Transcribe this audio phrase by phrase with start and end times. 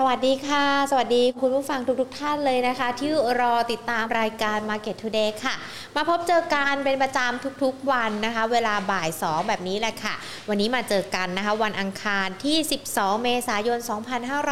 [0.00, 3.10] สวัสดีค่ะ สวัสดีคุณผู้ฟังทุกๆทท่านเลยนะคะ ที่
[3.40, 5.54] รอติดตามรายการ Market Today ค่ะ
[5.96, 10.14] มาพบเจอกันเป็นประจำทุกๆวันนะคะ เวลาบ่าย 2 แบบนี้แหละค่ะ
[10.48, 12.56] วันนี้มาเจอกันนะคะ วันอังคารที่
[12.90, 13.78] 12 เมษายน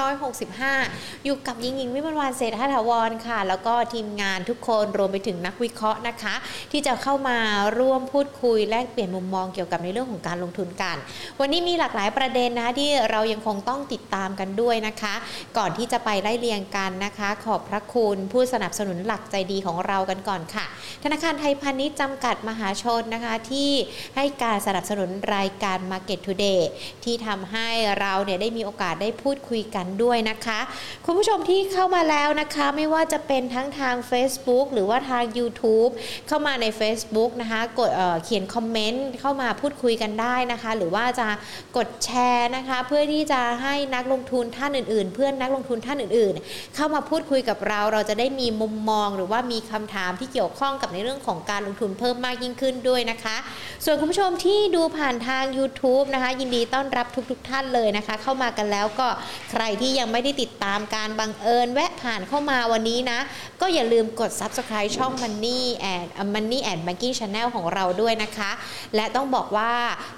[0.07, 6.35] 2565 อยู่กับยิงยิงวิมลวันเศรษฐถาวรค่ะ แล้วก็ทีมงานทุกคนรวมไปถึงนักวิเคราะห์นะคะ
[6.73, 7.39] ที่จะเข้ามา
[7.79, 10.97] ร่วมพูดคุยแลกเปลี่ยนมุมมองเกี่ยวกับในเรื่องของการลงทุนกัน
[11.41, 15.15] วันนี้มีหลากหลายประเด็นนะคะที่เรายังคงต้องติดตามกันด้วยนะคะ
[15.59, 20.67] ก่อนที่จะไปไล่เรียงกันนะคะ ขอบพระคุณผู้สนับสนุนหลักใจดีของเรากันก่อนค่ะ
[21.05, 23.71] ธนาคารไทยพาณิชย์จำกัดมหาชนนะคะที่
[24.17, 26.61] ให้การสนับสนุนรายการ Market Today
[27.05, 27.69] ที่ทำให้
[28.01, 30.61] เราเนี่ยได้มีโอกาสได้พูดคุยกันด้วยนะคะ
[31.07, 35.91] คุณผู้ชมที่เข้ามาแล้วนะคะ ไม่ว่าจะเป็นทั้งทาง Facebook หรือว่าทาง YouTube
[36.29, 41.29] เข้ามาใน Facebook นะคะกดเเขียนคอมเมนต์เข้ามาพูดคุยกันได้นะคะ หรือว่าจะ
[41.77, 53.37] กดแชร์นะคะ เพื่อที่จะให้นักลงทุนท่านอื่น ๆ เพื่อื่อนนักลงทุนท่านอื่น ๆ เข้ามาพูดคุยกับเราเราจะได้มีมุมมองหรือว่ามีคำถามที่เกี่ยวข้องกับในเรื่องของการลงทุนเพิ่มมากยิ่งขึ้นด้วยนะคะ
[53.85, 59.09] ส่วนคุณผู้ชมที่ดูผ่านทาง YouTube นะคะ ยินดีต้อนรับทุกๆทท่านเลยนะคะ เข้ามากันแล้วก็
[59.51, 63.19] ใครที่ยังไม่ได้ติดตามการบังเอิญแวะผ่านเข้ามาวันนี้นะ
[63.61, 65.61] ก็อย่าลืมกด Subscribe ช่อง Money
[65.93, 68.51] and Money and Banking Channel ของเราด้วยนะคะ
[68.95, 69.73] และต้องบอกว่า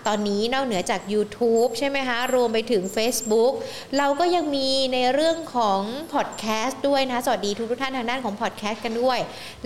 [0.06, 3.52] ตอนนี้นอกเหนือจาก YouTube ใช่ไหมคะ รวมไปถึง Facebook
[3.98, 5.82] เราก็ยังมีในในเรื่องของ
[6.14, 9.18] พอดแคสต์ด้วยนะสวัสดีทุกทุกท่านทางด้านของพอดแคสต์กันด้วย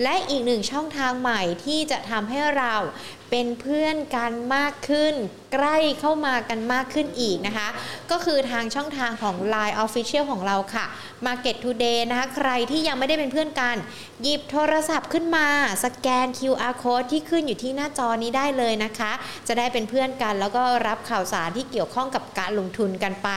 [0.03, 2.75] และอีกหนึ่งช่องทางใหม่ที่จะทำให้เรา
[3.29, 5.13] เป็นเพื่อนกันมากขึ้น
[5.53, 7.67] ใกล้เข้ามากันมากขึ้นอีกนะคะ
[8.11, 10.85] ก็คือทางช่องทางของ Line Official ของเราค่ะ
[11.25, 13.75] Market Today นะคะ ใครที่ยังไม่ได้เป็นเพื่อนกัน
[14.21, 15.47] หยิบโทรศัพท์ขึ้นมา
[15.83, 19.11] สแกน QR code ที่ขึ้นอยู่ที่หน้าจอนี้ได้เลยนะคะ
[19.47, 23.29] จะได้เป็นเพื่อนกัน แล้วก็รับข่าวสารที่เกี่ยวข้องกับการลงทุนกันไป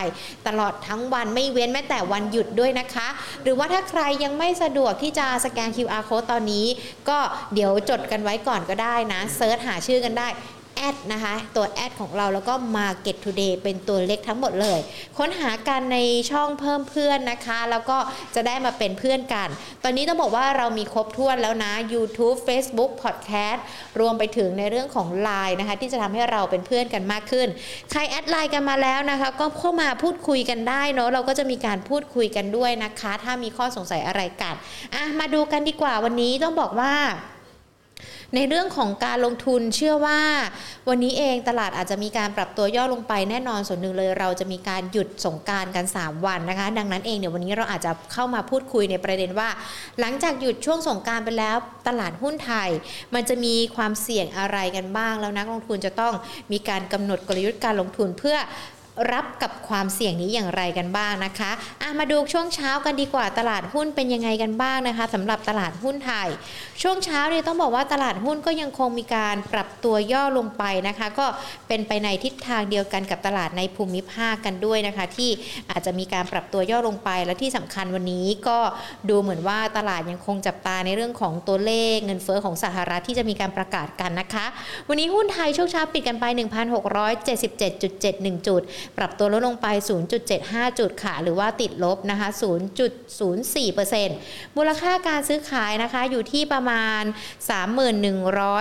[0.46, 3.08] ตลอดทั้งวันไม่เว้นแม้แต่วันหยุดด้วยนะคะ
[3.42, 6.66] หรือว่าถ้าใครยังไม่สะดวกที่จะสแกน QR code ตอนนี้
[7.08, 7.18] ก็
[7.54, 10.28] เดี๋ยวจดกันไว้ก่อนก็ได้นะ search หาชื่อกันได้
[10.74, 14.78] add นะคะ ตัว add ของเราแล้วก็ Market Today เป็นตัวเล็กทั้งหมดเลย
[15.18, 15.98] ค้นหากันใน
[16.30, 17.98] ช่องเพิ่มเพื่อนนะคะ แล้วก็
[18.34, 19.48] จะได้มาเป็นเพื่อนกัน
[19.84, 23.60] ตอนนี้ต้องบอกว่าเรามีครบถ้วนแล้วนะ YouTube Facebook Podcast
[24.00, 27.48] รวมไปถึงในเรื่องของ Line นะคะ ที่จะทำให้เราเป็นเพื่อนกันมากขึ้น
[27.90, 34.54] ใครแอดไลน์กันมาแล้วนะคะ ก็เข้ามาพูดคุยกันได้เนาะเราก็จะมีการพูดคุยกันด้วยนะคะ ถ้ามีข้อสงสัยอะไรกัน
[34.94, 36.94] อะมาดูกันดีกว่าวันนี้ต้องบอกว่า
[38.34, 40.20] ในเรื่องของการลงทุนเชื่อว่า
[40.88, 49.48] วันนี้เองตลาดอาจจะมีการปรับตัวย่อลงไปแน่นอนส่วนหนึ่งเลย เราจะมีการหยุดสงการกัน 3 วันนะคะ ดังนั้นเองเดี๋ยววันนี้เราอาจจะเข้ามาพูดคุยในประเด็นว่า
[50.00, 51.56] หลังจากหยุดช่วงสงการไปแล้ว
[51.88, 52.68] ตลาดหุ้นไทย
[53.14, 56.14] มันจะมีความเสี่ยงอะไรกันบ้าง แล้วนักลงทุนจะต้อง
[56.52, 58.36] มีการกำหนดกลยุทธ์การลงทุนเพื่อ
[59.12, 66.28] รับกับความเสี่ยงนี้อย่างไรกันบ้างนะคะะมาดูช่วงเช้ากันดีกว่าตลาดหุ้นเป็นยังไงกันบ้างนะคะสำหรับตลาดหุ้นไทย
[66.82, 71.26] ช่วงเช้าเนี่ยต้องบอกว่าตลาดหุ้นก็ยังคงมีการปรับตัวย่อลงไปนะคะ ก็
[71.68, 75.30] เป็นไปในทิศทางเดียวกันกับตลาดในภูมิภาคกันด้วยนะคะ ที่
[75.70, 78.58] อาจจะมีการปรับตัวย่อลงไปและที่สำคัญวันนี้ก็
[79.08, 84.46] ดูเหมือนว่าตลาดยังคงจับตาในเรื่องของตัวเลขเงินเฟอ้อของสหรัฐที่จะมีการประกาศกันนะคะ
[84.88, 87.82] วันนี้หุ้นไทยช่วงเช้าปิดกันไป 1,677.71
[88.48, 88.62] จุด
[88.98, 89.66] ปรับตัวลดลงไป
[90.24, 92.28] 0.75 จุดค่ะ หรือว่าติดลบนะคะ
[93.02, 97.02] 0.04%มูลค่าการซื้อขายนะคะอยู่ที่ประมาณ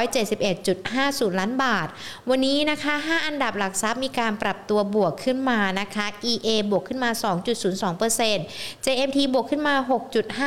[0.10, 1.88] 3171.50 ล้านบาท
[2.30, 7.10] วันนี้นะคะ 5 อันดับหลักทรัพย์มีการปรับตัวบวกขึ้นมานะคะ EA บวกขึ้นมา
[7.98, 9.76] 2.02% JMT บวกขึ้นมา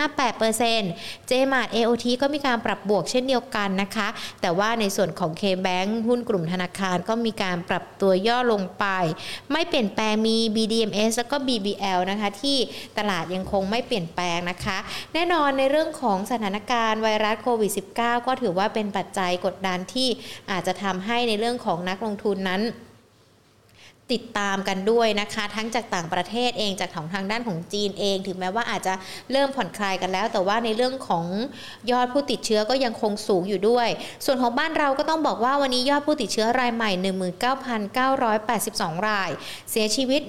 [0.09, 4.09] 6.58% JMart AOT ก็มีการปรับบวกเช่นเดียวกันนะคะ
[4.41, 8.87] แต่ว่าในส่วนของ KBank หุ้นกลุ่มธนาคารก็มีการปรับตัวย่อลงไป
[9.53, 12.57] ไม่เปลี่ยนแปลงมี BDMs แล้วก็ BBL นะคะที่
[12.99, 14.79] ตลาดยังคงไม่เปลี่ยนแปลงนะคะ
[15.15, 20.09] แน่นอนในเรื่องของสถานการณ์ไวรัสโควิด -19 ก็ถือว่าเป็นปัจจัยกดดันที่
[20.51, 22.63] อาจจะทำให้ในเรื่องของนักลงทุนนั้น
[24.13, 28.95] ติดตามกันด้วยนะคะ ทั้งจากต่างประเทศเองจากของทางด้านของจีนเอง ถึงแม้ว่าอาจจะ
[29.33, 31.27] เริ่มผ่อนคลายกันแล้ว แต่ว่าในเรื่องของ
[31.91, 33.89] ยอดผู้ติดเชื้อก็ยังคงสูงอยู่ด้วย
[34.25, 36.91] ส่วนของบ้านเราก็ต้องบอกว่าวันนี้ยอดผู้ติดเชื้อรายใหม่
[38.19, 39.31] 19,982 ราย
[39.71, 40.21] เสียชีวิต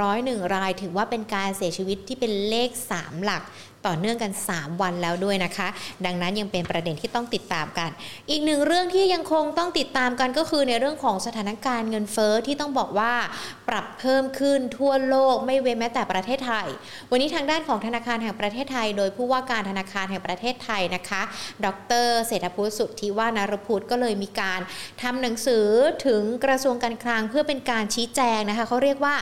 [0.00, 3.42] 101 ราย ถือว่าเป็นการเสียชีวิตที่เป็นเลข 3 หลัก
[3.86, 5.68] ต่อเนื่องกัน 3 วันแล้วด้วยนะคะ
[6.06, 7.90] ดังนั้นยังเป็นประเด็นที่ต้องติดตามกัน
[8.30, 13.12] อีกหนึ่งเรื่องที่ยังคงต้องติดตามกันก็คือในเรื่องของสถานการณ์เงินเฟ้อที่ต้องบอกว่า
[13.68, 16.66] ปรับเพิ่มขึ้นทั่วโลกไม่เว้นแม้แต่ประเทศไทย
[17.10, 21.22] วันนี้ทางด้านของธนาคารแห่งประเทศไทย โดยผู้ว่าการธนาคารแห่งประเทศไทยนะคะ
[21.64, 21.66] ด
[22.04, 24.60] ร เศรษฐพุทธสุทธิว่านารพุทธก็เลยมีการ
[25.02, 25.66] ทำหนังสือ
[26.06, 29.14] ถึงกระทรวงการคลังเพื่อเป็นการชี้แจงนะคะเขาเรียกว่า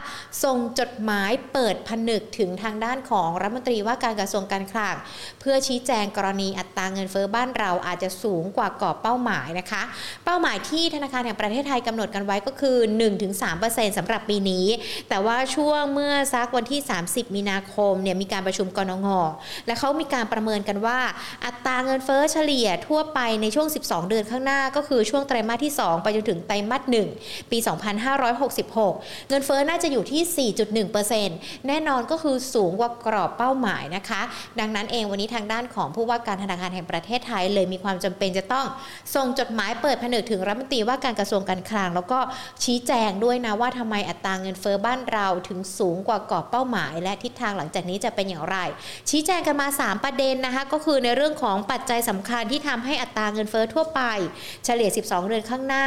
[0.44, 4.96] ส่งจดหมายเปิดผนึกถึงทางด้านของรัฐมนตรีว่าการกระทรวงการคลัง
[5.40, 9.82] เพื่อชี้แจงกรณีอัตราเงินเฟ้อบ้านเราอาจจะสูงกว่ากรอบเป้าหมายนะคะ
[10.24, 12.76] เป้าหมายที่ธนาคารแห่งประเทศไทยกำหนดกันไว้ก็คือ
[13.36, 14.66] 1-3%สำหรับปีนี้
[15.08, 19.08] แต่ว่าช่วงเมื่อซักวันที่ 30 มีนาคมเนี่ยมีการประชุมกรงง
[19.66, 20.98] และเขามีการประเมินกันว่า
[21.44, 26.82] อัตราเงินเฟ้อเฉลี่ยทั่วไปในช่วง 12 เดือนข้างหน้า ก็คือช่วงไตรมาสที่ 2 ไปจนถึงไตรมาส
[27.16, 27.58] 1ปี
[28.28, 30.50] 2566 เงินเฟ้อน่าจะอยู่ที่
[31.08, 34.22] 4.1%แน่นอนก็คือสูงกว่ากรอบเป้าหมายนะคะ
[34.60, 38.66] ดังนั้นเองวันนี้ทางด้านของผู้ว่าการธนาคารแห่งประเทศไทย เลยมีความจำเป็นจะต้อง
[39.14, 42.18] ส่งจดหมายเปิดผนึกถึงรัฐมนตรีว่าการกระทรวงการคลัง แล้วก็
[42.64, 48.56] ชี้แจงด้วยนะว่าทำไมอัตราเงินเฟ้อบ้านเราถึงสูงกว่ากรอบเป้าหมาย และทิศทางหลังจากนี้จะเป็นอย่างไร
[49.10, 54.00] ชี้แจงกันมา 3 ประเด็นนะคะก็คือในเรื่องของปัจจัยสำคัญที่ทำให้อัตราเงินเฟ้อทั่วไป
[54.64, 55.86] เฉลี่ย 12 เดือนข้างหน้า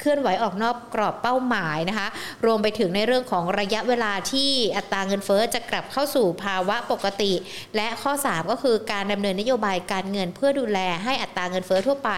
[0.00, 2.08] เคลื่อนไหวออกนอกกรอบเป้าหมายนะคะ
[2.44, 7.32] รวมไปถึงในเรื่องของระยะเวลาที่อัตราเงินเฟ้อจะกลับเข้าสู่ภาวะปกติ
[7.76, 12.10] และและข้อ 3 ก็คือการดำเนินนโยบายการเงินเพื่อดูแลให้อัตราเงินเฟ้อทั่วไป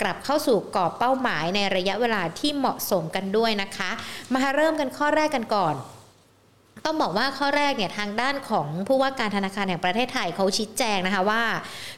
[0.00, 3.90] กลับเข้าสู่กรอบเป้าหมายในระยะเวลาที่เหมาะสมกันด้วยนะคะ
[4.34, 5.74] มาเริ่มกันข้อแรกกันก่อน
[6.84, 11.42] ต้องบอกว่าข้อแรกเนี่ยทางด้านของผู้ว่าการธนาคารแห่งประเทศไทยเขาชี้แจงนะคะว่า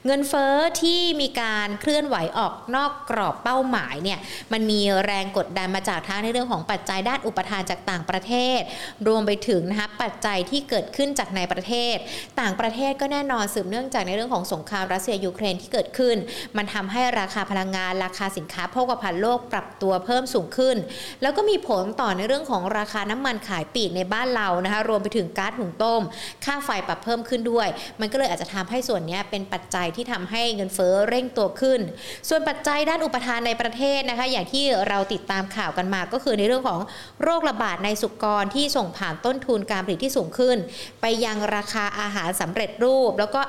[0.06, 4.18] เงินเฟอ้อที่มีการเคลื่อนไหวออกนอกกรอบเป้าหมายเนี่ย
[4.52, 8.60] มันมีแรงกดดันมาจากทั้งในเรื่องของปัจจัยด้านอุปทานจากต่างประเทศ
[9.08, 11.96] รวมไปถึงนะคะปัจจัยที่เกิดขึ้นจากในประเทศ
[12.40, 16.16] ต่างประเทศก็แน่นอนสืบเนื่องจากในเรื่องของสงครามรัสเซียยูเครนที่เกิดขึ้น
[16.56, 20.76] มันทำให้ราคาพลังงานราคาสินค้าโภคภัณฑ์โลกปรับตัวเพิ่มสูงขึ้น
[21.22, 26.02] แล้วก็มีผลต่อในเรื่องของราคาน้ำมันขายปีกในบ้านเรานะคะรวมไปถึงก๊าซหุงต้ม
[26.44, 27.68] ค่าไฟปรับเพิ่มขึ้นด้วย
[28.00, 31.80] มันก็เลยอาจจะทำให้ส่วนนี้เป็นปัจจัยที่ทำให้เงินเฟ้อเร่งตัวขึ้น
[32.28, 36.80] ส่วนปัจจัยด้านอุปทานในประเทศนะคะอย่างที่เราติดตามข่าวกันมาก็คือในเรื่องของ
[37.22, 40.56] โรคระบาดในสุกรที่ส่งผ่านต้นทุนการผลิตที่สูงขึ้น
[41.00, 43.40] ไปยังราคาอาหารสำเร็จรูป แล้วก็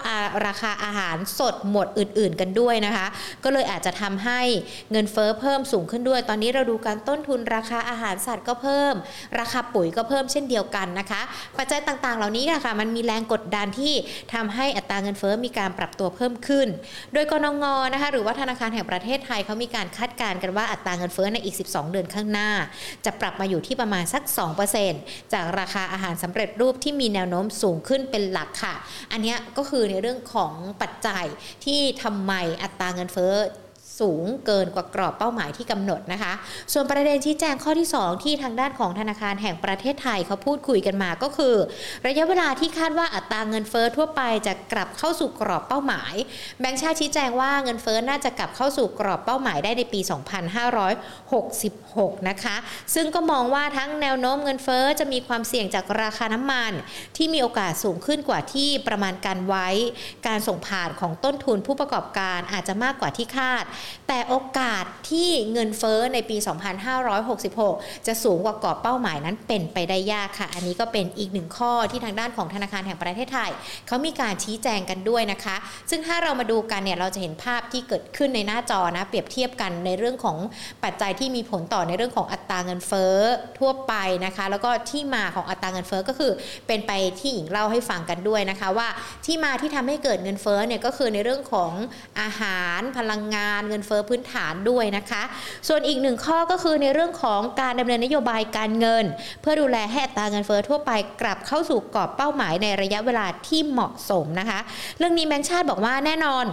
[0.46, 3.08] ราคาอาหารสดหมดอื่น ๆ กันด้วยนะคะ
[3.44, 4.42] ก็เลยอาจจะทำให้
[4.92, 8.94] เงินเฟ้อเพิ่มสูงขึ้นด้วย ตอนนี้เราดูการต้นทุนราคาอาหารสัตว์ก็เพิ่ม
[9.40, 11.13] ราคาปุ๋ยก็เพิ่มเช่นเดียวกันนะคะ
[11.58, 13.94] ปัจจัยต่างๆ เหล่านี้ค่ะมันมีแรงกดดันที่
[14.34, 16.68] ทำให้อัตราเงินเฟ้อมีการปรับตัวเพิ่มขึ้น
[17.14, 22.50] โดยกนงนะคะหรือว่าธนาคารแห่งประเทศไทยเขามีการคาดการณ์กันว่าอัตราเงินเฟ้อในอีก 12 เดือนข้างหน้า
[23.06, 24.24] จะปรับมาอยู่ที่ประมาณสัก
[24.78, 28.76] 2%จากราคาอาหารสำเร็จรูปที่มีแนวโน้มสูงขึ้นเป็นหลักค่ะ
[29.12, 31.26] อันนี้ก็คือในเรื่องของปัจจัย
[31.66, 32.34] ที่ทำไม
[32.64, 33.34] อัตราเงินเฟ้อ
[34.00, 36.34] สูงเกินกว่ากรอบเป้าหมายที่กำหนดนะคะ
[36.74, 41.56] ส่วนประเด็นชี้แจงข้อที่ 2 ที่ทางด้านของธนาคารแห่งประเทศไทยเขาพูดคุยกันมาก็คือ
[42.08, 46.14] ระยะเวลาที่คาดว่าอัตราเงินเฟอ้อทั่วไปจะกลับเข้าสู่กรอบเป้าหมาย
[46.60, 50.00] แบงค์ชาติชี้แจงว่าเงินเฟอ้อน่าจะกลับเข้าสู่กรอบเป้าหมายได้ในปี
[51.34, 52.56] 2566 นะคะ
[52.96, 56.72] ซึ่งก็มองว่าทั้งแนวโน้มเงินเฟอ้อจะมีความเสี่ยงจากราคาน้ำมัน
[57.18, 59.68] ที่มีโอกาสสูงขึ้นกว่าที่ประมาณการไว้
[60.28, 63.64] การส่งผ่านของต้นทุนผู้ประกอบการอาจจะมากกว่าที่คาด
[64.08, 66.38] แต่โอกาสที่เงินเฟ้อในปี
[67.22, 73.52] 2566 จะสูงกว่ากรอบเป้าหมายนั้นเป็นไปได้ยากค่ะ อันนี้ก็เป็นอีกหนึ่งข้อที่ทางด้านของธนาคารแห่งประเทศไทย
[73.88, 75.56] เขามีการชี้แจงกันด้วยนะคะ
[75.90, 80.38] ซึ่งถ้าเรามาดูกันเนี่ยเราจะเห็นภาพที่เกิดขึ้นในหน้าจอนะเปรียบเทียบกันในเรื่องของ
[80.84, 83.16] ปัจจัยที่มีผลต่อในเรื่องของอัตราเงินเฟ้อ
[83.60, 83.94] ทั่วไป
[84.26, 86.32] นะคะ แล้วก็ที่มาของอัตราเงินเฟ้อก็คือ
[86.68, 88.88] เป็นไปที่หญิงเล่าให้ฟังกันด้วยนะคะว่า
[89.26, 91.72] ที่มาที่ทำให้เกิดเงินเฟ้อเนี่ยก็คือในเรื่องของ
[92.22, 95.24] อาหารพลังงานเงินเฟ้อพื้นฐานด้วยนะคะ
[95.68, 99.06] ส่วนอีกหนึ่งข้อก็คือในเรื่องของการดำเนินนโยบายการเงิน
[99.42, 104.60] เพื่อดูแลให้อัตราเงินเฟ้อทั่วไปกลับเข้าสู่กรอบเป้าหมายในระยะเวลาที่เหมาะสมนะคะ
[104.98, 106.46] เรื่องนี้แบงค์ชาติบอกว่าแน่นอน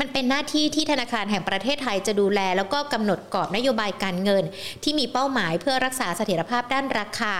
[0.00, 4.44] มันเป็นหน้าที่ที่ธนาคารแห่งประเทศไทยจะดูแล แล้วก็กำหนดกรอบนโยบายการเงิน
[4.82, 7.34] ที่มีเป้าหมายเพื่อรักษาเสถียรภาพด้านราคา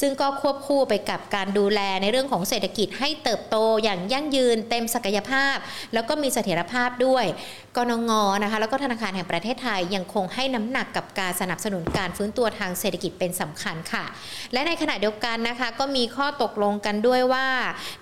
[0.00, 5.56] ซึ่งก็ควบคู่ไปกับการดูแลในเรื่องของเศรษฐกิจให้เติบโตอย่างยั่งยืนเต็มศักยภาพ
[5.94, 7.24] แล้วก็มีเสถียรภาพด้วย
[7.76, 14.04] กนงนะคะแล้วก็ธนาคารแห่งประเทศไทยยังคงให้น้ำหนักกับการสนับสนุนการฟื้นตัวทางเศรษฐกิจเป็นสำคัญค่ะ
[14.52, 17.46] และในขณะเดียวกันนะคะก็มีข้อตกลงกันด้วยว่า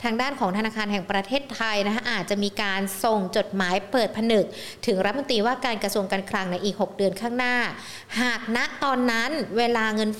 [0.03, 4.45] ทางด้านของธนาคารแห่งประเทศไทยนะคะอาจจะมีการส่งจดหมายเปิดผนึก
[4.87, 7.57] ถึงรัฐมนตรีว่าการกระทรวงการคลังในอีก 6 เดือนข้างหน้า
[8.21, 10.11] หากณตอนนั้นเวลาเงิน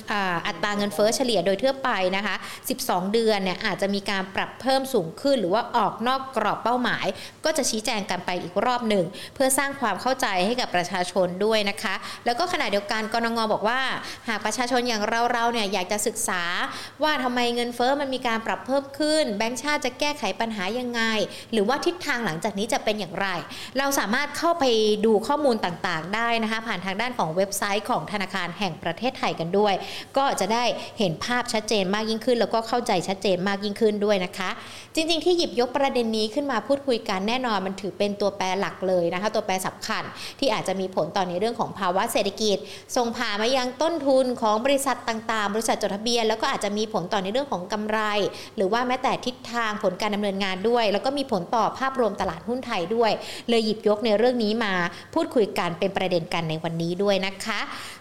[0.47, 2.35] อัตราเงินเฟ้อเฉลี่ยโดยทั่วไปนะคะ
[2.73, 7.05] 12 เดือนเนี่ยอาจจะมีการปรับเพิ่มสูงขึ้น หรือว่าออกนอกกรอบเป้าหมาย
[7.45, 13.81] ก็จะชี้แจงกันไปอีกรอบหนึ่ง เพื่อสร้างความเข้าใจให้กับประชาชนด้วยนะคะ แล้วก็ขณะเดียวกันกรงงบอกว่า
[14.27, 15.01] หากประชาชนอย่าง
[15.31, 16.43] เราๆเนี่ยอยากจะศึกษา
[17.03, 21.01] ว่าทำไมเงินเฟ้อมันมีการปรับเพิ่มขึ้น แบงก์ชาติจะแก้ไขปัญหายังไง
[21.51, 23.27] หรือว่าทิศทางหลังจากนี้จะเป็นอย่างไร
[23.77, 24.65] เราสามารถเข้าไป
[25.05, 29.73] ดูข้อมูลต่างๆ ได้นะคะ ผ่านทางด้านของเว็บไซต์ของธนาคารแห่งประเทศไทยกันด้วย
[30.17, 30.63] ก็จะได้
[30.99, 34.49] เห็นภาพชัดเจนมากยิ่งขึ้น แล้วก็เข้าใจชัดเจนมากยิ่งขึ้นด้วยนะคะ
[34.95, 40.03] จริง ๆ ที่หยิบยกประเด็นนี้ขึ้นมาพูดคุยกันแน่นอนมันถือเป็นตัวแปรหลักเลยนะคะ ตัวแปรสำคัญ
[40.39, 42.57] ที่อาจจะมีผลต่อในเรื่องของภาวะเศรษฐกิจ
[42.95, 47.99] ส่งผ่านมายังต้นทุนของบริษัทต่างๆ บริษัทจดทะเบียน แล้วก็อาจจะมีผลต่อในเรื่องของกำไร
[48.55, 53.11] หรือว่าแม้แต่ทิศทางผลการดำเนินงานด้วย แล้วก็มีผลต่อภาพรวมตลาดหุ้นไทยด้วย
[53.53, 54.73] เลยหยิบยกในเรื่องนี้มา
[55.13, 57.59] พูดคุยกันเป็นประเด็นกันในวันนี้ด้วยนะคะ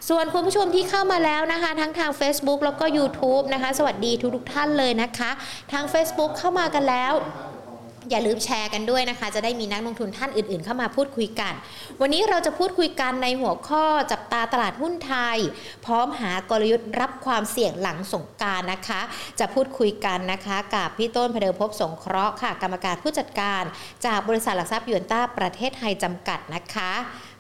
[0.09, 5.31] ส่วนคุณผู้ชมที่เข้ามาแล้วนะคะ ทั้งทาง Facebook แล้วก็ YouTube นะคะ สวัสดีทุกๆท่านเลยนะคะ
[5.73, 7.13] ทาง Facebook เข้ามากันแล้ว
[8.11, 11.53] อย่าลืมแชร์กันด้วยนะคะ จะได้มีนักลงทุนท่านอื่นๆ เข้ามาพูดคุยกัน
[12.01, 15.39] วันนี้เราจะพูดคุยกันในหัวข้อจับตาตลาดหุ้นไทย
[15.87, 19.01] พร้อมหากลยุทธ์รับความเสี่ยงหลังสงการนะคะ
[19.41, 23.63] จะพูดคุยกันนะคะกับพี่ต้นพเดิมพบสงเคราะห์ค่ะ กรรมการผู้จัดการ
[24.07, 26.93] จากบริษัทหลักทรัพย์ยูนต้าประเทศไทยจำกัดนะคะ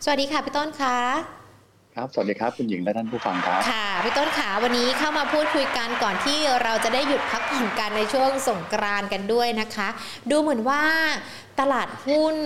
[0.04, 1.41] สวัสดีค่ะพี่ต้นคะ
[1.96, 9.88] ครับ สวัสดีครับ คุณหญิงและท่านผู้ฟังครับ ค่ะ พี่ต้นขาวันนี้เข้ามาพูดคุยกันก่อนที่เราจะได้หยุดพักผ่อนกันในช่วงสงกรานกันด้วยนะคะ
[10.30, 10.82] ดูเหมือนว่า
[11.60, 12.36] ตลาดหุ้น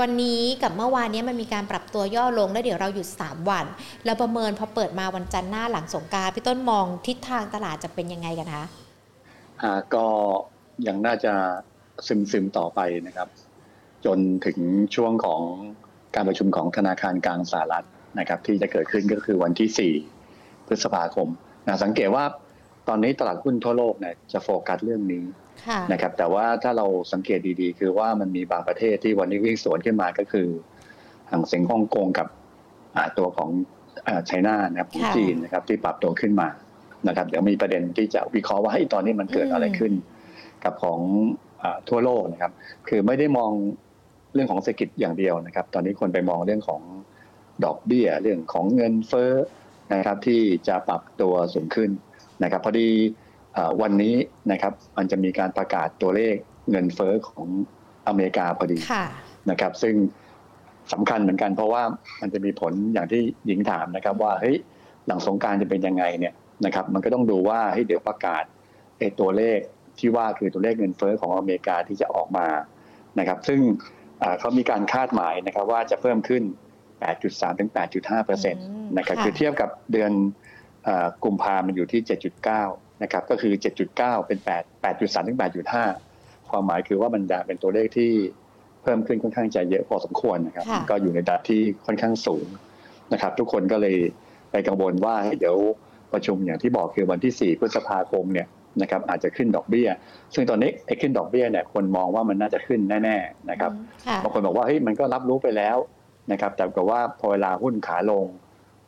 [0.00, 3.64] วันนี้กับเมื่อวานนี้มันมีการปรับตัวย่อลงแล้วเดี๋ยวเราหยุด 3 วัน
[4.04, 8.64] แล้วประเมินพอเปิดมาวันจันทร์หน้าหลังสงการพี่ต้นมองทิศทางตลาดจะเป็นยังไงกันคะ
[9.62, 10.06] อ่าก็
[10.86, 11.32] ยังน่าจะ
[12.06, 13.28] ซึมซึมต่อไปนะครับ
[14.04, 14.58] จนถึง
[14.94, 15.40] ช่วงของ
[16.14, 17.86] การประชุมของธนาคารกลางสหรัฐ
[18.18, 19.94] นะครับที่จะเกิดขึ้นก็คือวันที่
[20.26, 21.28] 4 พฤษภาคม
[21.66, 22.24] นะสังเกตว่า
[22.88, 25.24] ตอนนี้ตลาดหุ้นทั่วโลกเนี่ยจะโฟกัสเรื่องนี้
[25.92, 30.48] นะครับแต่ว่าถ้าเราสังเกตดีๆ คือว่ามันมีบางประเทศที่วันนี้วิ่งสวนขึ้นมาก็คือ
[31.30, 32.28] หางเซ็งฮ่องกงกับ
[33.18, 33.50] ตัวของ
[34.26, 36.48] ไชน่านะครับของจีนนะครับที่ปรับตัวขึ้นมา
[37.08, 39.92] นะครับเดี๋ยวมีประเด็นที่จะวิเคราะห์ว่าให้ตอนนี้มันเกิดอะไรขึ้น
[40.64, 40.98] กับของ
[41.88, 42.52] ทั่วโลกนะครับ
[42.88, 43.50] คือไม่ได้มอง
[44.34, 46.80] เรื่องของเศรษฐกิจอย่างเดียวนะครับ ตอนนี้คนไปมองเรื่องของ
[47.64, 49.32] ดอกเบี้ยเรื่องของเงินเฟ้อ
[49.94, 51.90] นะครับที่จะปรับตัวสูงขึ้น
[52.42, 52.90] นะครับพอดี
[53.82, 54.14] วันนี้
[54.52, 56.34] นะครับมันจะมีการประกาศตัวเลข
[56.70, 57.46] เงินเฟ้อของ
[58.08, 58.78] อเมริกาพอดี
[59.50, 59.94] นะครับซึ่ง
[60.92, 61.82] สำคัญเหมือนกันเพราะว่า
[62.20, 64.56] มันจะมีผลอย่างที่หญิงถามนะครับว่าเฮ้ย
[65.06, 68.44] หลังสงการจะเป็นยังไงเนี่ยนะครับมันก็ต้องดูว่าให้เดี๋ยวประกาศ
[68.98, 69.58] ไอ้ตัวเลข
[69.98, 72.46] ที่ว่าคือตัวเลขเงินเฟ้อของอเมริกาที่จะออกมา
[73.18, 73.60] นะครับ ซึ่ง
[74.38, 76.42] เขามีการคาดหมายนะครับว่าจะเพิ่มขึ้น
[77.08, 78.64] 8.3 ถึง 8.5เปอร์เซ็นต์
[78.98, 80.12] นะครับคือเทียบกับเดือน
[81.24, 82.00] กุมภามันอยู่ที่
[82.52, 83.52] 7.9 นะครับก็คือ
[83.90, 85.38] 7.9 เป็น 8 8.3 ถึง
[85.94, 88.12] 8.5 ความหมายคือว่ามันจะเป็นตัวเลขที่
[88.82, 92.46] เพิ่มขึ้นค่อนข้างจะเยอะพอสมควรนะครับ ก็อยู่ในดับที่ค่อนข้างสูง
[93.12, 93.96] นะครับ ทุกคนก็เลย
[94.50, 95.56] ไปกังวลว่าเดี๋ยว
[96.12, 98.48] ประชุมอย่างที่บอกคือวันที่ 4 พฤษภาคมเนี่ย
[98.82, 99.88] นะครับอาจจะขึ้นดอกเบี้ย
[100.34, 103.72] ซึ่งตอนนี้ไอ้ขึ้นดอกเบี้ยเนี่ยคนมองว่ามันน่าจะขึ้นแน่ๆนะครับ
[104.22, 105.76] บางคนบอกว่าเฮ้ยมันก็รับรู้ไปแล้ว
[106.32, 108.26] นะครับแต่ก็ว่าพอเวลาหุ้นขาลง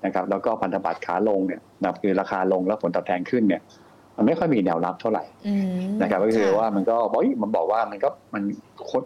[0.04, 3.62] นะครับแล้วก็พันธบัตรขาลงเนี่ยนะคือราคาลงแล้วผลตอบแทนขึ้นเนี่ย
[4.16, 5.24] มันไม่ค่อยมีแนวรับเท่าไหร่
[6.02, 8.42] นะครับก็คือว่ามันก็บอกมันบอกว่ามันก็มัน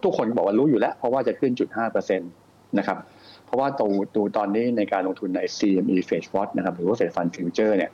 [0.04, 2.30] ทุกคนบอกว่ารู้อยู่แล้ว เพราะว่าจะขึ้นจุดห้าเปอร์เซ็นต์
[2.78, 2.98] นะครับ
[3.46, 7.90] เพราะว่าตัวตัวตอนนี้ในการลงทุนใน CME f e d Watch นะครับหรือว่า Fed Fund Future เนี่ย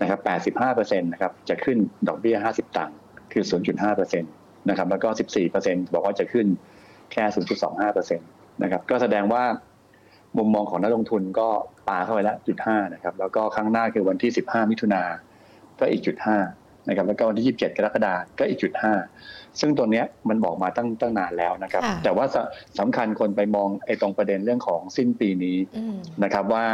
[0.00, 2.96] นะครับแปดสิบห้าเปอร์เซ็นต์นะครับจะขึ้นดอกเบี้ยห้าสิบตังค์
[3.32, 4.30] คือศูนย์จุดห้าเปอร์เซ็นต์
[4.68, 6.46] นะครับแล้วก็สิบสี่เปอร์เซ็นต์บอกว่าจะขึ้น
[7.12, 8.28] แค่ศูนย์จุดสองห้าเปอร์เซ็นต์
[8.62, 9.42] นะครับก็แสดงว่า
[10.38, 11.48] มุมมองของนักลงทุนก็
[11.88, 15.02] ปาเข้าไปแล้วจุดห้านะครับ แล้วก็ครั้งหน้าคือวันที่สิบห้ามิถุนา
[15.78, 16.38] ก็อีกจุดห้า
[16.88, 18.92] นะครับ แล้วก็วันที่ยี่สิบเจ็ดกรกฎาก็อีกจุดห้า
[19.60, 22.24] ซึ่งตัวเนี้ยมันบอกมาตั้งตั้งนานแล้วนะครับ แต่ว่า
[22.78, 25.58] สำคัญคนไปมองไอ้ตรงประเด็นเรื่องของสิ้นปีนี้
[26.24, 26.66] นะครับว่า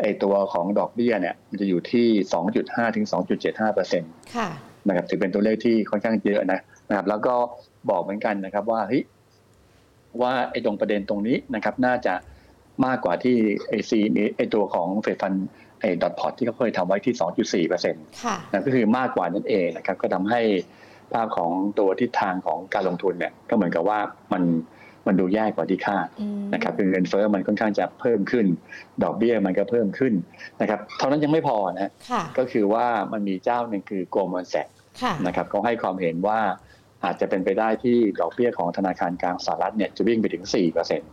[0.00, 4.12] ไอ้ตัวของดอกเบี้ยเนี่ยมันจะอยู่ที่สองจุดห้าถึงสองจุดเจ็ดห้าเปอร์เซ็นต์
[4.88, 7.34] นะครับถือเป็นตัวเลขที่ค่อนข้างเยอะนะนะครับ แล้วก็
[7.90, 9.02] บอกเหมือนกันนะครับว่าเฮ้ย
[10.22, 12.14] ว่าไอ้ตรงประเด็นตรงนี้นะครับ น่าจะ
[12.86, 13.36] มากกว่าที่
[13.68, 15.34] ไอซีนี้ไอตัวของเฟดฟัน
[15.80, 17.14] ไอดอทพอตที่เขาเคยทำไว้ที่
[17.64, 18.04] 2.4เปอร์เซ็นต์
[18.52, 20.40] นั่นก็คือมากกว่านั่นเองนะครับก็ทำให้
[21.12, 23.98] ภาพของตัวทิศทางของการลงทุนเนี่ยก็เหมือนกับว่า
[24.32, 24.42] มัน
[25.06, 26.08] มันดูแย่กว่าที่คาด
[26.54, 28.46] นะครับคือเงินเฟ้อมันค่อนข้างจะเพิ่มขึ้น
[29.02, 30.14] ดอกเบี้ยมันก็เพิ่มขึ้น
[30.60, 31.92] นะครับเท่านั้นยังไม่พอนะ
[32.38, 34.68] ก็คือว่ามันมีเจ้าหนึ่งคือโกลมอนแซก
[35.26, 36.40] นะครับเขาให้ความเห็นว่า
[37.04, 41.10] อาจจะเป็นไปได้ที่ดอกเบี้ยของธนาคารกลางสหรัฐเนี่ยจะวิ่งไปถึง4%เปอร์เซ็นต์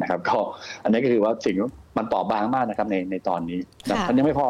[0.00, 0.38] นะครับก็
[0.82, 1.56] อันนี้ก็คือว่าสิ่ง
[1.98, 3.58] มันปอบางมากนะครับในในตอนนี้
[3.88, 4.48] นะมันยังไม่พอ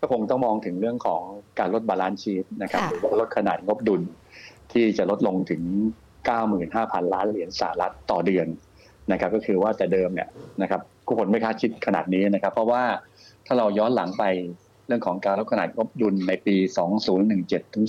[0.00, 1.22] ก็คงต้องมองถึงเรื่องของ
[1.58, 4.02] การลด balance sheet นะครับหรือว่าลดขนาดงบดุล
[4.72, 5.62] ที่จะลดลงถึง
[6.38, 8.46] 95,000 ล้านเหรียญสหรัฐต่อเดือน
[9.12, 10.28] นะครับก็คือว่าแต่เดิมเนี่ย
[10.62, 12.82] นะครับทุกคนไม่คาดคิดขนาดนี้นะครับ เพราะว่า
[13.46, 14.24] ถ้าเราย้อนหลังไป
[14.86, 16.56] เรื่องของการลดขนาดงบดุลในปี
[17.16, 17.84] 2017 ถึง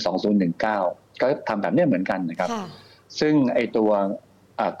[0.76, 2.50] 2019 ก็ทำแบบนี้เหมือนกันนะครับ
[3.20, 3.90] ซึ่งไอตัว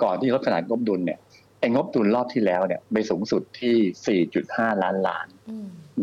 [0.02, 1.18] ก่อนที่ลดขนาดงบดุลเนี่ย
[1.60, 5.26] ไองบดุลรอบที่แล้วเนี่ยไปสูงสุดที่ 4.5 ล้านล้าน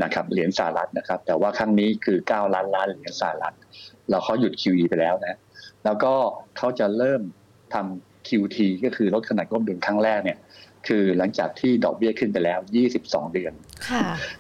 [0.04, 3.56] นะครับเหรียญสหรัฐนะครับ แต่ว่าครั้งนี้คือ 9 ล้านล้านเหรียญสหรัฐ
[4.10, 5.40] เราเขาหยุด QE ไปแล้วนะ
[5.86, 6.14] แล้วก็
[6.58, 7.22] เขาจะเริ่ม
[7.74, 10.38] ทำ QT ก็คือลดขนาดงบดุลครั้งแรกเนี่ย
[10.88, 12.60] คือหลังจากที่ดอกเบี้ยขึ้นไปแล้ว
[12.98, 13.54] 22 เดือน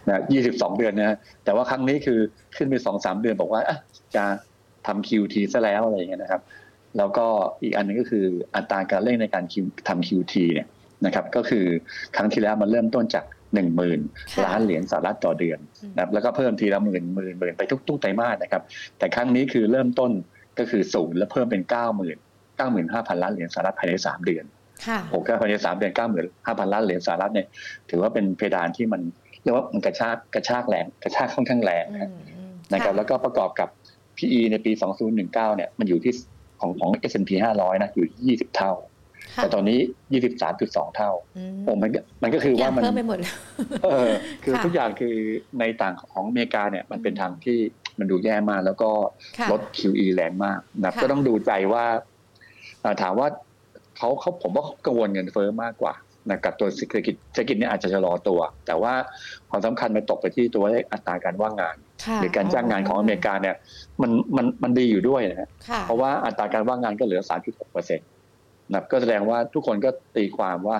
[0.07, 2.19] นะ22 เดือนนะ แต่ว่าครั้งนี้คือ
[2.57, 3.61] ขึ้นไป 2-3 เดือนบอกว่า
[4.15, 4.25] จะ
[4.88, 6.41] ทำ QT ซะแล้วอะไรอย่างเงี้ยนะครับ
[6.98, 7.25] แล้วก็
[7.62, 8.25] อีกอันนึงก็คือ
[8.56, 9.44] อัตราการเร่งในการ
[9.88, 10.67] ทำ QT เนี่ย
[11.06, 11.65] นะครับ ก็คือ
[12.15, 14.00] ครั้งที่แล้วมันเริ่มต้นจากหนึ่งหมื่น
[14.46, 15.60] ล้านเหรียญสหรัฐต่อเดือน
[15.96, 18.63] นะครับแล้วก็เพิ่มทีละหมื่นหมื่นหมื่นไปทุกๆไตรมาสนะครับ
[18.98, 20.12] แต่ครั้งนี้คือเริ่มต้น
[20.60, 22.17] ก็คือศูนย์แล้วเพิ่มเป็นเก้าหมื่น
[22.58, 24.46] เก้าหมื่นห้าพันล้านเหรียญสหรัฐภายในสามเดือน
[25.10, 27.48] โอ้ก็ภายในสามเดือนเก้าหมื่นห้าพันล้านเหรียญสหรัฐเนี่ย
[27.89, 29.01] ถือว่าเป็นเพดานที่มัน
[29.44, 31.86] เรียกว่ามันกระชากกระชากแรงกระชากค่อนข้างแรง
[32.74, 33.70] นะครับแล้วก็ประกอบกับ
[34.17, 34.71] PE ในปี
[35.09, 36.13] 2019 เนี่ยมันอยู่ที่
[36.59, 38.74] ของของ S&P 500 นะอยู่ที่20 เท่า
[39.36, 39.77] แต่ตอนนี้
[40.13, 41.12] ยี่สิบสามจุดสองเท่า
[41.63, 41.89] โอ้มัน
[42.24, 43.17] มันก็คือว่ามันเพิ่มไปหมด
[43.83, 44.12] เออ
[44.43, 45.15] คือทุกอย่างคือ
[45.59, 47.57] ในต่างของอเมริกาเนี่ยมันเป็นทางที่
[48.00, 48.89] มันดูแย่มาก แล้วก็
[49.51, 51.86] ลด QE แรงมากนะก็ต้องดูใจว่า
[53.01, 53.27] ถามว่า
[53.97, 55.93] เขาเขาผมว่ากังวลเงินเฟ้อมากกว่า
[56.29, 58.93] นะกับตัวเศรษฐกิจเศรษฐกิจเนี่ยอาจจะชะลอตัว แต่ว่า
[59.50, 61.75] ความสำคัญมันตกไปที่ตัวเลขอัตราการว่างงาน
[62.21, 63.55] หรือการจ้างงานของอเมริกาเนี่ย
[64.01, 65.49] มันมันมันดีอยู่ด้วยนะ
[65.85, 68.07] เพราะว่าอัตราการว่างงานก็เหลือ 3.6เปอร์เซ็นต์
[68.71, 70.77] นะก็แสดงว่าทุกคนก็ตีความว่า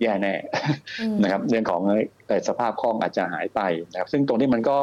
[0.00, 0.34] แย่แน่
[1.22, 1.82] นะครับเรื่องของ
[2.48, 3.60] สภาพคล่องอาจจะหายไป
[3.90, 4.76] นะครับ ซึ่งตรงนี้มันก็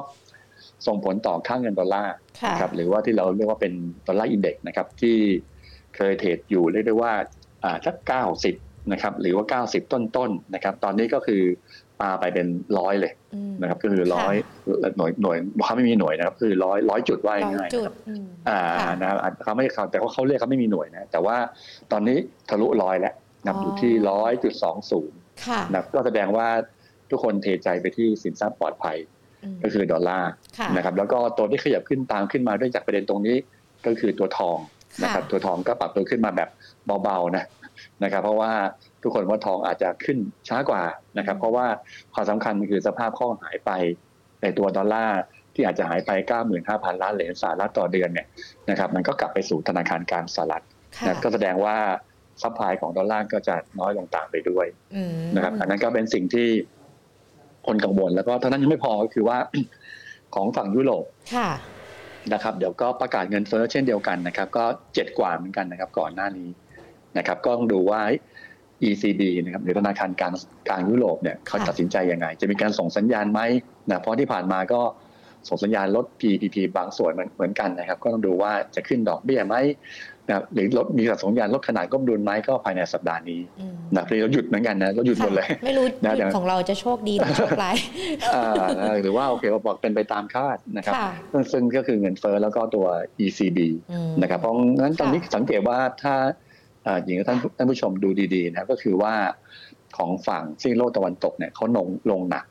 [0.87, 2.15] ส่งผลต่อค่าเงินดอลลาร์
[2.61, 3.73] ครับหรือว่าที่เราเรียกว่าเป็น
[4.07, 5.17] Dollar Index นะครับ ที่
[5.95, 7.13] เคยเทรดอยู่เรียกได้ว่า
[7.63, 8.55] อ่าสักเก้าสิบ
[8.91, 11.43] นะครับ หรือว่าเก้าสิบต้นๆนะครับ ตอนนี้ก็คือ
[12.01, 12.47] ปาไปเป็น
[12.79, 13.13] ร้อยเลย
[13.61, 14.33] นะครับ ก็คือร้อย
[14.97, 17.69] หน่วยหน่วยเขาไม่มีหน่วยนะครับ คือร้อยร้อยจุดว่าง่าย
[18.49, 18.61] อ่า
[18.99, 21.37] นะครับเขาไม่เขาแต่ว่าเขาเรียกเขาไม่มีหน่วยนะ แต่ว่า
[21.91, 22.17] ตอนนี้
[22.49, 23.13] ทะลุร้อยแล้ว
[23.45, 25.17] นับอยู่ที่ร้อยจุดสองศูนย์
[25.71, 26.47] นะก็แสดงว่า
[27.09, 28.97] ทุกคนเทใจไปที่สินทรัพย์ปลอดภัย
[29.63, 30.31] ก็คือดอลลาร์
[30.75, 33.37] นะครับ แล้วก็ตัวที่ขยับขึ้นตามขึ้นมาด้วยจากประเด็นตรงนี้
[33.85, 34.57] ก็คือตัวทอง
[35.03, 36.49] นะครับ ตัวทองก็ปรับตัวขึ้นมาแบบ
[37.03, 37.45] เบาๆนะ
[38.03, 38.51] นะครับ เพราะว่า
[39.03, 40.83] ทุกคนว่าทองอาจจะขึ้นช้ากว่า
[41.17, 41.65] นะครับ เพราะว่า
[42.13, 43.71] ความสำคัญมันคือสภาพคล่องหายไป
[44.41, 45.19] ในตัวดอลลาร์
[45.53, 46.11] ที่อาจจะหายไป
[46.57, 48.27] 95,000 ล้านเหรียญสหรัฐต่อเดือนเนี่ย
[48.69, 50.63] นะครับมันก็กลับไปสู่ธนาคารกลางสหรัฐ
[51.07, 51.75] นะก็แสดงว่า
[52.41, 54.65] supply ของดอลลาร์ก็จะน้อยลงตามไปด้วย
[55.35, 56.47] นะครับ อันนั้นก็เป็นสิ่งที่
[57.67, 59.37] คนกังวลแล้วก็เท่านั้นยังไม่พอก็คือว่า
[60.35, 61.05] ของฝั่งยุโรป
[62.33, 66.49] นะครับ เดี๋ยวก็ประกาศเงินเฟ้อเช่นเดียวกันนะครับ ก็เจ็ดกว่าเหมือนกันนะครับ ก่อนหน้านี้
[67.17, 68.01] นะครับ ก็ต้องดูว่า
[68.87, 70.33] ECB นะครับหรือธนาคารกลาง
[70.67, 73.41] กลางยุโรปเนี่ยเขาตัดสินใจยังไง จะมีการส่งสัญญาณไหม
[73.89, 74.81] นะเพราะที่ผ่านมาก็
[75.49, 79.55] ส่งสัญญาณลด PPP บางส่วนเหมือนกันนะครับ ก็ต้องดูว่าจะขึ้นดอกเบี้ยไหม
[80.29, 83.41] นะหรือลดมีสัญญาณลดขนาดก้มดุลไหมก็ภายในสัปดาห์นี้
[83.95, 85.85] นะเราหยุดเหมือนกันนะเราหยุดหมดเลยไม่รู้
[86.37, 87.75] ของเราจะโชคดีหรือโชคร้าย
[89.01, 90.95] หรือว่าโอเคเราบอกเป็นไปตามคาดนะครับ
[91.51, 92.87] ซึ่งก็คือเงินเฟ้อแล้วก็ตัว
[93.25, 93.59] ECB
[94.21, 96.13] นะครับเพราะงั้นตอนนี้สังเกตว่าถ้า
[97.05, 99.13] หญิงท่านท่านผู้ชมดูดีๆนะก็คือว่า
[99.97, 102.45] ของฝั่งซีโลกตะวันตกเนี่ยเขาลงลงหนัก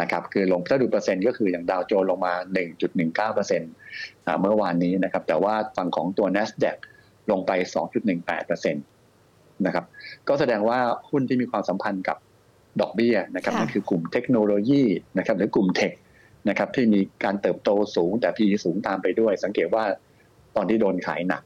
[0.00, 2.34] นะครับคือลงถ้าดูเปอร์เซ็นต์ก็คืออย่างดาวโจนลงมา
[2.84, 3.70] 1.19เปอร์เซ็นต์
[4.40, 6.76] เมื่อวานนี้นะครับแต่ว่าฝั่งของตัว NASDAQ
[7.30, 7.50] ลงไป
[8.00, 8.84] 2.18เปอร์เซ็นต์
[9.66, 9.84] นะครับ
[10.28, 10.78] ก็แสดงว่า
[11.10, 12.16] หุ้นที่มีความสัมพันธ์กับ
[12.80, 14.82] ดอกเบี้ยนะครับนั่นคือกลุ่มเทคโนโลยี
[15.18, 15.92] นะครับหรือกลุ่มเทค
[16.48, 19.84] นะครับที่มีการเติบโตสูงแต่ PE สูงตามไปด้วย สังเกตว่า
[20.56, 21.42] ตอนที่โดนขายหนัก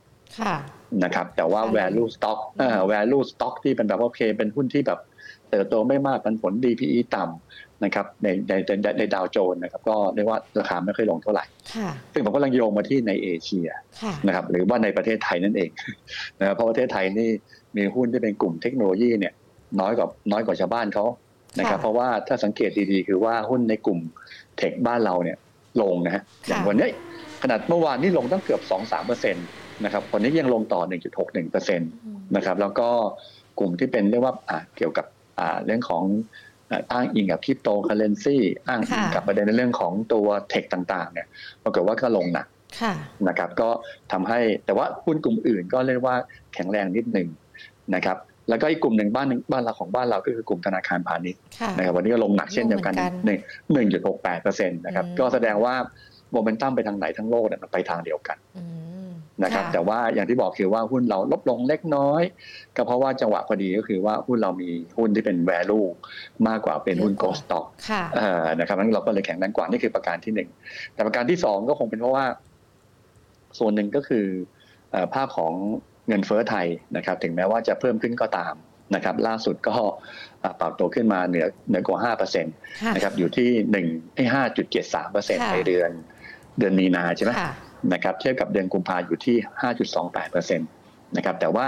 [1.05, 5.00] นะครับแต่ว่า value stock เอ่อ value stock ที่เป็นแบบว่าโอเคเป็นหุ้นที่แบบ
[5.50, 11.44] เติบโตไม่มากปันผล DPE ต่ำนะครับในในในในดาวโจนนะครับก็เรียกว่าราคาไม่ค่อยลงเท่าไหร่
[12.12, 13.68] ซึ่งผมก็ลังโยงมาที่ในเอเชีย
[14.26, 15.70] นะครับหรือว่าในประเทศไทยนั่นเอง
[16.40, 17.29] นะครับเพราะประเทศไทยนี่
[17.76, 19.33] มีหุ้นที่เป็นกลุ่ม tech โนโลยีเนี่ย
[19.81, 21.05] น้อยกว่าน้อยกว่าชาวบ้านเขา
[21.59, 23.98] นะครับเพราะว่าถ้าสังเกตดีๆ คือว่าหุ้นในกลุ่ม
[24.57, 25.38] เทคบ้านเราเนี่ย
[25.83, 26.88] ลงนะฮะอย่างวันนี้
[27.42, 29.46] ขนาดเมื่อวานนี่ลงตั้งเกือบ 2-3%เปอร์เซ็นต์
[29.85, 30.81] นะครับวันนี้ยังลงต่อ
[31.31, 32.88] 1.61%นะครับแล้วก็
[33.59, 34.35] กลุ่มที่เป็นเรียกว่า
[34.77, 35.07] เกี่ยวกับ
[35.64, 36.05] เรื่องของ
[36.93, 38.37] อ้างอิงกับคริปโตเคอเรนซี
[38.69, 41.27] อ้างอิงกับประเด็นในเรื่องของตัว tech ต่างๆเนี่ย
[41.64, 42.47] ปรากฏว่าก็ลงหนัก
[43.29, 43.69] นะครับก็
[44.12, 46.16] ทำให้แต่ว่าหุ้นกลุ่มอื่นก็เรียกว่า
[46.55, 47.29] แข็งแรงนิดหนึ่ง
[47.95, 48.16] นะครับ
[48.49, 51.40] แล้วก็อีกกลุ่มหนึ่งบ้านบ้านเราของบ้านเราก็คือกลุ่มธนาคารพาณิชย์
[51.77, 53.38] นะครับวันนี้ก็ลงหนักเช่นเดียวกันหนึ่ง
[53.73, 55.75] หนึ่งจุดหกแปดเปอร์เซ็นต์นะครับก็แสดงว่า
[56.33, 58.37] โมเมนตัมไปทางไหนทั้งโลกเนี่ยมันไปทางเดียวกัน
[59.44, 62.22] นะครับ แต่ว่าอย่างที่บอกคือว่าหุ้นเราลบลงเล็กน้อย
[62.76, 65.87] ก็เพราะว่าจังหวะพอดีก็คือว่าหุ้นเรามีหุ้นที่เป็น value
[66.48, 67.66] มากกว่าเป็นหุ้น g o stock
[68.61, 70.48] นะครับนั้นเราก็เลยแข็งแรงกว่านี่คือประการที่หนึ่ง
[70.94, 72.26] แต่ประการที่สองก็คงเป็นเพราะว่า
[73.59, 74.26] ส่วนหนึ่งก็คือ
[75.14, 75.53] ภาพของ
[76.09, 78.55] เงินเฟ้อไทยนะครับ ถึงแม้ว่าจะเพิ่มขึ้นก็ตาม
[78.94, 79.74] นะครับ ล่าสุดก็
[80.61, 83.48] ปรับตัวขึ้นมาเหนือเหนือกว่า5%นะครับอยู่ที่
[84.26, 85.90] 1 5.73%ในเดือน
[86.59, 87.33] เดือนมีนาใช่ไหม
[87.93, 89.37] นะครับเทียบกับเดือนกุมภาอยู่ที่
[90.12, 91.66] 5.28%นะครับแต่ว่า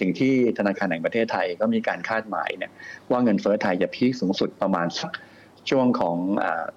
[0.00, 2.70] สิ่งที่ธนาคารแห่งประเทศไทยก็มีการคาดหมายเนี่ย
[3.10, 5.10] ว่าเงินเฟ้อไทยจะพีคสูงสุดประมาณสัก
[5.70, 6.16] ช่วงของ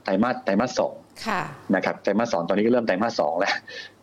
[0.04, 0.94] ไตรมาสไตรมาสสอง
[1.76, 3.56] นะครับไตรมาสสองตอนนี้ก็เริ่มไตรมาสสองแล้ว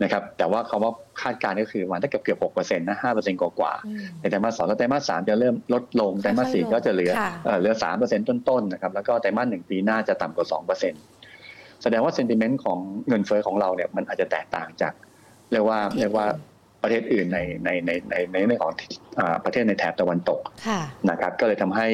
[0.02, 3.72] นะครับแต่ว่าเขาว่าคาดการณ์ก็คือวันถ้าเกือบเกือบหกเปอร์เซ็นต์นะห้าเปอร์เซ็นต์กว่า
[4.20, 7.12] ในไตรมาสสองแล้วไตรมาสสามจะเริ่มลดลงไตรมาสสี่ก็จะเหลือ
[7.60, 11.00] เหลือสามเปอร์เซ็นต์ต้นๆนะครับแล้วก็ไตรมาสหนึ่งปีหน้าจะต่ำกว่าสองเปอร์เซ็นต์
[11.84, 14.92] แสดงว่าเซนติเมนต์ของเงินเฟ้อของเราเนี่ยมันอาจจะแตกต่างจาก
[15.52, 16.26] เรียกว่าเรียกว่า
[16.82, 18.72] ประเทศอื่นในในในในในในของ
[19.44, 20.40] ประเทศในแถบตะวันตก
[21.10, 21.88] นะครับ ก็เลยทำให้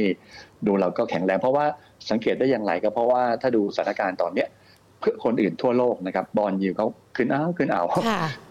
[0.66, 1.64] ดูเราก็แข็งแรง เพราะว่า
[2.10, 4.48] สังเกตได้อย่างไรก็เพราะว่าถ้าดูสถานการณ์ตอนเนี้ย
[4.98, 7.86] เพื่อคนอื่นทั่วโลกนะครับบอลยิวเขาขึ้นอ้าวขึ้นเอาว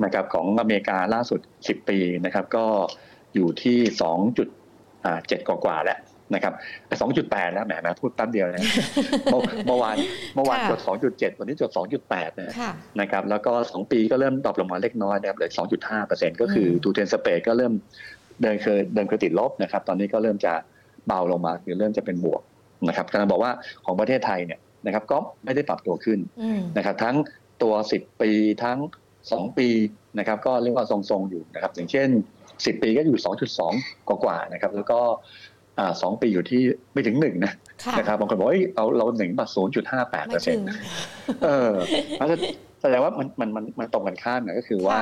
[0.03, 2.65] นะครับของอเมริกาล่าสุด 10 ปีนะครับ ก็
[3.35, 3.77] อยู่ที่
[4.45, 5.99] 2.7 กว่าแล้ว
[6.33, 6.53] นะครับ
[7.01, 8.61] สองจุดแปดแล้วแหมมาพูดแป๊บเดียวเลย
[9.31, 9.95] เมื่อวาน
[10.35, 12.29] เมื่อวานจดสองจุดเจ็ดวันนี้จดสองจุดแปด
[13.01, 17.73] นะครับแล้วก็สองปีก็เริ่มตอบลงมาเล็กน้อยนะครับเหลือสองจุดห้าเปอร์เซ็นต์ก็คือทูเทนสเปดก็เริ่ม
[18.41, 20.53] เดินเคยเดินเคยติดลบนะครับ ตอนนี้ก็เริ่มจะ
[21.07, 22.41] เบาลงมาคือเริ่มจะเป็นบวก
[22.87, 23.51] นะครับกำลังบอกว่า
[23.85, 26.19] ของประเทศไทยเนี่ยนะครับก็ไม่ได้ปรับตัวขึ้น
[26.77, 27.15] นะครับ ทั้ง
[27.63, 28.31] ตัวสิบปี
[28.63, 28.77] ทั้ง
[29.31, 29.67] สองปี
[30.19, 32.09] นะครับ ก็เรียกว่าทรงๆอยู่นะครับ อย่างเช่น
[32.65, 33.73] สิบปีก็อยู่สองจุดสอง
[34.07, 34.99] กว่าๆนะครับ แล้วก็
[36.01, 36.61] สองปีอยู่ที่
[36.93, 37.53] ไม่ถึงหนึ่งนะ
[37.97, 40.65] นะครับบางคนบอกว่าเราเราหนึ่งมาศูนย์จุดห้าแปดเปอร์เซ็นต์
[41.43, 41.73] เออ
[42.81, 44.97] แสดงว่ามันมันมันมันตรงกันข้ามนะก็คือว่า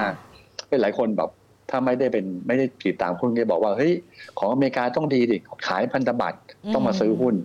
[0.69, 1.29] เป็นหลายคนแบบ
[1.69, 3.93] ถ้าไม่ได้เป็นไม่ได้ติดตามหุ้นก็บอกว่าเฮ้ย
[4.39, 5.37] ของอเมริกาต้องดีดิ
[5.67, 6.39] ขายพันธบัตร
[6.73, 7.35] ต้องมาซื้อหุ้น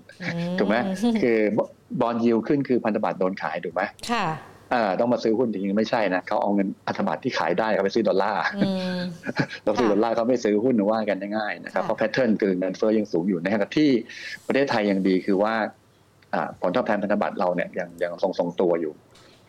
[0.58, 0.76] ถูกไหม
[1.22, 1.38] คือ
[2.00, 4.24] บอลยิวขึ้นคือพันธบัตรโดนขายถูกไหมค่ะ
[5.00, 8.42] ต้องมาซื้อหุ้นจริงๆไม่ใช่นะเขาเอาเงินพันธบัตรที่ขายได้เขาไปซื้อดอลลาร์
[9.64, 13.90] เราซื้อดอลลาร์เขาไม่ซื้อหุ้นว่ากันง่ายๆนะครับเพราะแพทเทิร์นคือเงินเฟ้อยังสูงอยู่ในขณะที่
[14.46, 15.54] ประเทศไทยยังดีคือว่า
[16.60, 18.92] ผลตอบแทนพันธบัตรเราเนี่ยยังยังทรงๆตัวอยู่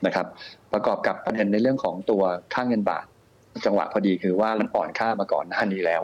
[0.06, 0.26] นะครับ
[0.74, 3.06] ประกอบกับประเด็นในเรื่องของตัวค่างเงินบาท
[3.66, 6.02] จังหวะพอดีคือว่ามันอ่อนค่ามาก่อนหน้านี้แล้ว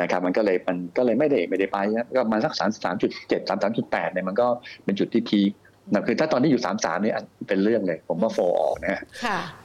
[0.00, 1.78] นะครับมันก็เลยมันก็เลยไม่ได้ไม่ได้ไป
[2.16, 4.46] ก็มาสักสามสามจุดเจ็ดสามสามจุดแปดเนี่ยมันก็
[4.84, 5.50] เป็นจุดที่พีค
[5.90, 7.12] นะคือถ้าตอนนี้อยู่สามสามนี่
[7.48, 9.00] เป็นเรื่องเลย ผมว่าโฟออกนะ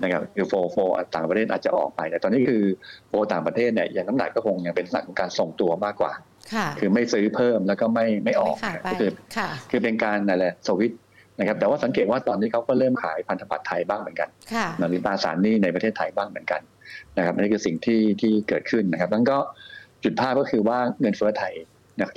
[0.03, 0.77] นะครับคือโฟโฟ
[1.15, 2.63] ต่างประเทศอาจจะออกไป แต่ตอนนี้คือ
[3.09, 6.13] โฟต่างประเทศเนี่ยอย่างน้ำหนักก็คงยังเป็นลักษณะของการส่งตัวมากกว่า
[6.79, 8.55] คือไม่ซื้อเพิ่มแล้วก็ไม่ไม่ออก
[8.99, 9.11] คือ
[9.71, 10.93] คือเป็นการนั่นแหละสวิต
[11.39, 14.29] นะครับแต่ว่าสังเกตว่าตอนนี้เขาก็เริ่มขายพันธบัตรไทยบ้างเหมือนกัน
[14.81, 16.61] นาฬิตาสารนี้ในประเทศไทยบ้างเหมือนกัน
[17.17, 19.37] นะครับนี่คือสิ่งที่ที่เกิดขึ้นนะครับแล้วก็
[20.03, 21.53] จุดภาพก็คือว่าเงินเฟ้อไทย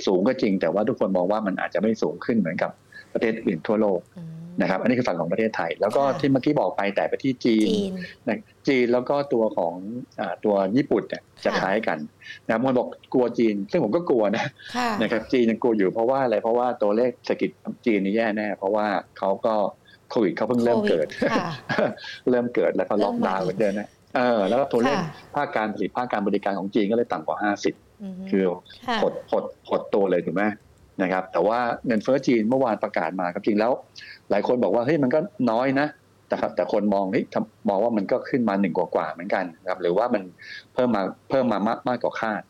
[0.07, 2.71] สูงก็จริง แต่ว่าทุกคนมองว่ามันอาจจะไม่สูงขึ้นเหมือนกับ
[3.13, 4.01] ประเทศอื่นทั่วโลก
[4.61, 7.67] นะครับ อันนี้คือฝั่งของประเทศไทย แล้วก็ที่เมื่อกี้บอกไปแต่ไปที่จีน
[8.67, 9.73] จีนแล้วก็ตัวของ
[10.45, 11.97] ตัวญี่ปุ่นเนี่ยจะคล้ายกัน
[12.47, 14.45] นะมันบอกกลัวจีน ซึ่งผมก็กลัวนะ
[15.01, 17.49] นะครับจีนยังกลัวอยู่เพราะว่าอะไรเพราะว่าตัวเลขเศรษฐกิจ
[17.85, 19.53] จีนนี่แย่แน่ เพราะว่าเขาก็
[20.09, 21.07] โควิดเขาเพิ่งเริ่มเกิด
[22.29, 24.97] เริ่มเกิดแล้วก็ล็อกดาวน์เหมือนเดิมนะเออแล้วตัวเลข
[25.35, 27.73] ภาคการผลิตภาคการบริการของจีนก็เลยต่ำกว่าห้าสิบ
[28.29, 28.43] คือ
[29.01, 30.43] หดหดหดตัวเลยถูกไหม
[31.03, 33.71] นะครับแต่ว่าเงินเฟ้อจีนเมื่อวานประกาศมาครับจริงแล้ว
[34.29, 35.19] หลายคนบอกว่าเฮ้ยมันก็
[35.51, 35.87] น้อยนะ
[36.27, 37.25] แต่ครับแต่คนมองเฮ้ย
[37.69, 40.23] มองว่ามันก็ขึ้นมาหนึ่งกว่าๆเหมือนกันครับหรือว่ามัน
[40.73, 42.41] เพิ่มมาเพิ่มมามากมากกว่าคาด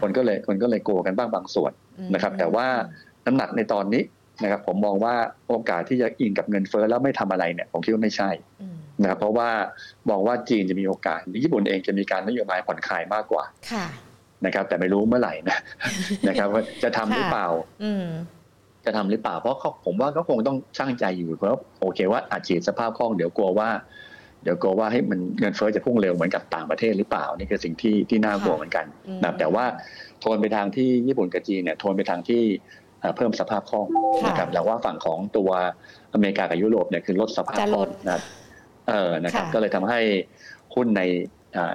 [0.00, 1.72] คนก็เลยคนก็เลยโกกันบ้างบางส่วน
[2.14, 2.66] นะครับ แต่ว่า
[3.26, 4.02] น้ำหนักในตอนนี้
[4.42, 5.14] นะครับผมมองว่า
[5.48, 8.30] โอกาสที่จะอิงกับเงินเฟ้อแล้วไม่ทำอะไรเนี่ยผมคิดว่าไม่ใช่
[9.02, 9.48] นะครับเพราะว่า
[10.10, 13.44] มองว่าจีนจะมีโอกาสญี่ปุ่นเองจะมีการนโยบายผ่อนคลายมากกว่า
[14.44, 15.58] นะครับ แต่ไม่รู้เมื่อไหร่นะ
[16.28, 17.48] นะครับว่าจะทำหรือเปล่า
[18.84, 23.68] จะทำหรือเปล่าเพราะเขาผมว่าก็คงต้องช่างใจอยู่เพราะโอเคว่าอาจจะสภาพคล่องเดี๋ยวกลัวว่า
[24.42, 28.86] เดี๋ยวกลัวว่าให้มันเงินเฟ้อจะพุ่งเร็วเหมือนกับต่างประเทศหรือเปล่านี่คือสิ่งที่ที่น่ากลัวเหมือนกัน
[29.24, 29.64] นะแต่ว่า
[30.20, 32.42] โทนไปทางที่ญี่ปุ่นกับจีนเนี่ยโทนไปทางที่
[33.16, 33.86] เพิ่มสภาพคล่อง
[34.26, 35.50] นะครับแต่ว่าฝั่งของตัว
[36.14, 38.20] อเมริกากับยุโรปเนี่ยคือลดสภาพคล่องนะ
[38.88, 40.00] เออนะครับ ก็เลยทำให้
[40.74, 41.02] หุ้นใน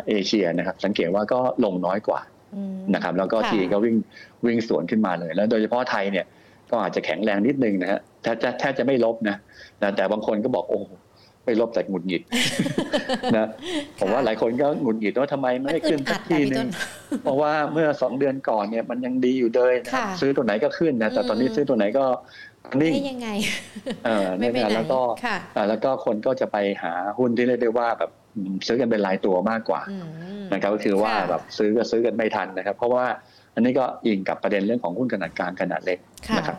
[0.07, 2.21] เอเชียนะครับ สังเกตว่าก็ลงน้อยกว่า
[2.93, 3.95] นะครับ แล้วก็ทีก็วิ่ง
[4.45, 6.25] วิ่งสวนขึ้นมาเลย แล้วโดยเฉพาะไทยเนี่ย
[6.71, 9.37] ก็อาจจะแข็งแรงนิดนึงนะฮะแทบจะแทบจะไม่ลบนะ
[9.95, 10.81] แต่บางคนก็บอกโอ้
[11.45, 12.21] ไม่ลบแต่หงุดหงิด
[13.37, 13.47] นะ
[13.99, 16.67] ผมว่าหลายคนก็หงุดหงิดว่าทำไมไม่ขึ้นสักทีนึง
[17.23, 22.05] เพราะว่าเมื่อสองเดือนก่อนเนี่ยมันยังดีอยู่เลยนะซื้อตัวไหนก็ขึ้นนะแต่ตอนนี้ซื้อตัวไหนก็
[22.81, 23.29] นิ่งยังไง
[24.05, 24.99] เออเนี่ยแล้วก็
[25.69, 28.11] แล้วก็คนก็จะไปหาหุ้นที่เรียกได้ว่าแบบ
[28.67, 29.81] ซื้อกันเป็นรายตัวมากกว่า
[30.53, 33.05] นะครับก็คือว่าแบบซื้อก็ซื้อกันไม่ทันนะครับ เพราะว่า
[33.53, 35.99] อันนี้ก็อิงกับประเด็นเรื่องของหุ้นขนาดกลางขนาดเล็ก
[36.37, 36.57] นะครับ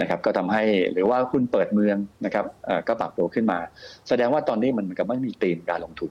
[0.00, 2.46] นะครับก็ทำให้หรือว่าหุ้นเปิดเมืองนะครับ
[2.88, 3.58] ก็ปรับตัวขึ้นมา
[4.08, 6.10] แสดงว่าตอนนี้มันก็ไม่มีตีมการลงทุน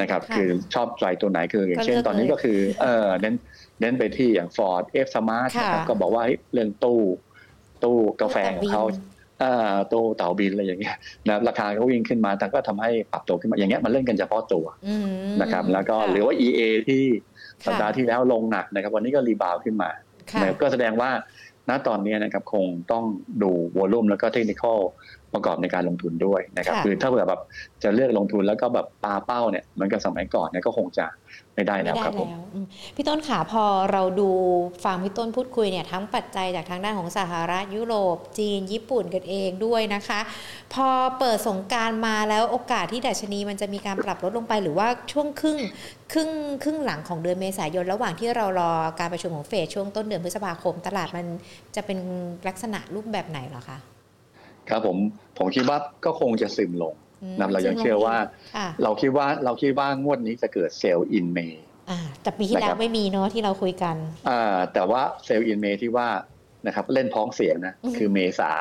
[0.00, 3.34] นะครับคือชอบใจตัวไหนคืออย่างเช่นตอนนี้ก็คือเออเน้น
[3.80, 7.00] เน้นไปที่อย่าง Ford F Smart นะครับก็บอกว่าเรื่องตู้
[7.84, 8.82] ตู้กาแฟของเขา
[9.92, 10.96] ตู้เต่าบินอะไรอย่างเงี้ย
[11.28, 14.64] นะราคาก็วิ่งขึ้นมาแต่ก็ทำให้ปรับตัวขึ้นมาอย่างเงี้ยมันเล่นกันเฉพาะตัว
[15.42, 17.02] นะครับ แล้วก็หรือว่า EA ที่
[17.66, 19.90] สัปดาห์ที่แล้วลงหนักนะครับ วันนี้ก็รีบาวขึ้นมา
[20.60, 21.10] ก็แสดงว่า
[21.68, 23.04] ณตอนนี้นะครับคงต้อง
[23.42, 24.64] ดูวอลุ่มแล้วก็เทคนิค
[25.34, 27.40] ประกอบในการลงทุนด้วยนะครับ คือถ้าเผื่อแบบ
[27.82, 31.06] จะเลือกลงทุนแล้วก็แบบปาเป้าเนี่ยเหมือนกับสมัยก่อนเนี่ยก็คงจะ
[31.54, 32.28] ไม่ได้แล้วครับผม
[32.96, 34.30] พี่ต้นขาพอเราดู
[34.84, 40.20] ฟังพี่ต้นพูดคุยเนี่ยทั้งปัจจัยจากทางด้านของสหรัฐยุโรป จีน ญี่ปุ่นกันเองด้วยนะคะ
[40.74, 40.88] พอ
[41.18, 45.58] เปิดสงกรานต์มาแล้วโอกาสที่ดัชนีมันจะมีการปรับลดลงไปหรือว่าช่วงครึ่ง
[46.12, 46.30] ครึ่ง
[46.62, 51.26] ครึ่งหลังของเดือนเมษายนระหว่างที่เรารอการประชุมของเฟดช่วงต้นเดือนพฤษภาคม ตลาดมัน
[51.76, 51.98] จะเป็น
[52.48, 53.78] ลักษณะรูปแบบไหนหรอคะ
[54.70, 54.96] ครับผม
[55.38, 56.94] ผมคิดว่าก็คงจะซึมลง
[57.40, 58.16] นะเรายังเชื่อว่า
[58.82, 61.64] เราคิดว่าเราคิดว่างวดนี้จะเกิด sell in May
[62.22, 63.96] แต่ปีที่แล้วไม่มีเนาะที่เราคุยกัน
[64.28, 66.08] อ่าแต่ว่า sell in May ที่ว่า
[66.66, 68.52] นะครับเล่นพ้องเสียงนะคือเมษา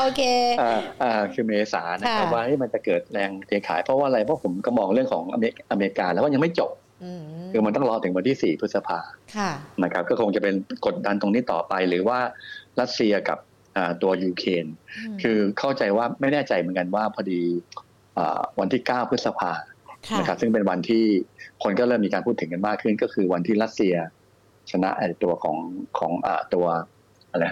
[0.00, 0.22] โอเค
[0.60, 6.70] อ่าอ่าคือเมษานะครับว่ามันจะเกิดแรงเทขายเพราะว่าอะไรเพราะผมก็มองเรื่องของอเมริกาแล้วว่ายังไม่จบ
[7.52, 9.00] คือมันต้องรอถึงวันที่สี่พฤษภา
[9.36, 9.50] ค่ะ
[9.82, 10.54] นะครับก็คงจะเป็น
[10.86, 12.18] กดดันตรงนี้ต่อไปหรือว่า
[12.80, 13.38] รัสเซียกับ
[14.02, 14.66] ตัวยูเครน
[15.22, 17.42] คือเข้าใจว่าไม่แน่ใจเหมือนกันว่าพอดี
[18.60, 19.52] วันที่ 9 พฤษภา
[20.18, 21.04] นะครับซึ่งเป็นวันที่
[21.62, 23.94] คนก็เริ่มมีการพูดถึงกันมากขึ้น ก็คือวันที่รัสเซีย
[24.70, 25.56] ชนะไอ้ตัวของ
[25.98, 26.66] ของอตัว
[27.30, 27.46] อะไร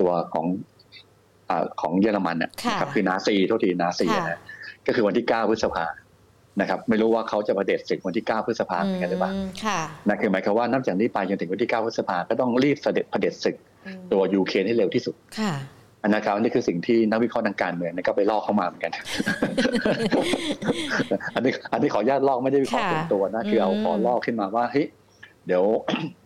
[0.00, 0.46] ตัวของ
[1.50, 2.50] อของเยอรมันนะ
[2.80, 4.40] ครับคือนาซีโทษทีนาซีนะ
[4.86, 5.86] ก็คือวันที่ 9 พฤษภา
[6.60, 9.32] นะครับ ไม่รู้ว่าเขาจะประเด็จศึกวันที่ 9 พฤษภาเหมือนกันหรือเปล่า
[10.08, 13.56] นั่นคือหมายความว่านับจากนี้ไปจนถึงวันที่ 9 พฤษภาก็ต้องรีบเสด็จประเด็จศึก
[14.12, 15.52] ตัวยูเครนให้เร็วที่สุดค่ะ
[16.02, 18.92] อันนะครับนี่คือสิ่งที่นักวิเคราะห์ทางการเมืองก็ไปลอกเข้ามาเหมือนกัน
[21.34, 24.86] อันนี้อันนี้ขออนุญาตลอกไม่ได้วิเคราะห์ส่วนตัวนะคือเอาพอลอกขึ้นมาว่าเฮ้ย
[25.46, 25.64] เดี๋ยว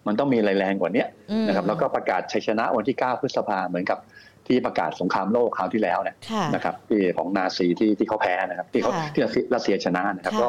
[0.07, 1.05] มันต้องมีอะไรแรงกว่านี้
[1.49, 3.99] นะครับแล้วก็ประกาศชัยชนะวันที่9พฤษภาเหมือนกับ
[4.47, 6.17] ที่ประกาศสงครามโลกคราวที่แล้วเนี่ย
[6.55, 9.23] นะครับที่ของนาซีที่ที่เขาแพ้นะครับ ที่เขาที่
[9.55, 10.49] รัสเซียชนะนะครับ ก็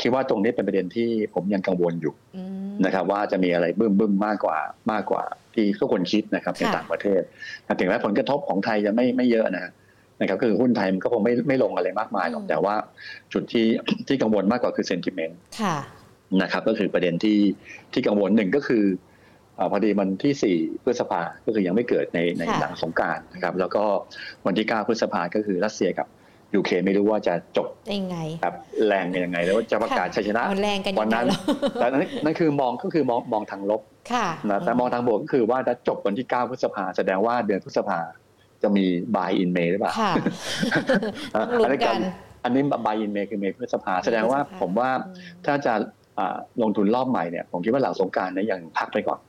[0.00, 2.14] คิดว่าตรงนี้เป็นประเด็นที่ผมยังกังวลอยู่
[2.84, 4.58] นะครับ ว่าจะมีอะไรบึ้มบึ้มมากกว่า
[4.92, 7.22] มากกว่า ที่ทุกคนคิดนะครับในต่างประเทศ
[7.78, 9.72] ถึงแม้ผลกระทบของไทยจะไม่ไม่เยอะนะ
[10.20, 12.74] นะครับคือหุ้นไทยมันก็คงไม่ไม่ลงอะไรมากมายหรอกแต่ว่า
[13.32, 13.66] จุดที่
[14.08, 15.38] ที่กังวลมากกว่าคือเซนติเมนต์
[16.42, 17.38] นะครับก็คือประเด็นที่
[17.92, 18.84] ที่กังวลหนึ่งก็คือ
[19.70, 23.84] พอดีวันที่ 4 พฤษภาก็คือยังไม่เกิดในในหลังสงการนะครับแล้วก็
[24.46, 26.06] วันที่ 9 พฤษภาก็คือรัสเซียกับ
[26.56, 28.54] ยูเครนไม่รู้ว่าจะจบยังไงครับ
[28.86, 30.42] แรงยังไง แล้วจะประกาศชัยชนะ
[31.00, 31.26] วันนั้น
[31.80, 33.82] แต่นั้นนั่นคือมองก็คือมองมองทางลบ
[34.50, 38.00] นะแต่มองทางบวกก็คือว่าถ้าจบวันที่ 9 พฤษภาแสดงว่าเดือนพฤษภา
[38.62, 38.84] จะมี
[39.16, 39.92] buy in May หรือเปล่า
[41.62, 41.96] อันนี้กัน
[42.44, 44.90] อันนี้ buy in May คือเมษพฤษภาแสดงว่าผมว่า
[45.46, 45.74] ถ้าจะ
[46.62, 49.20] ลงทุนรอบใหม่เนี่ยผมคิดว่าหลังสงการเนี่ยยังพักไปก่อน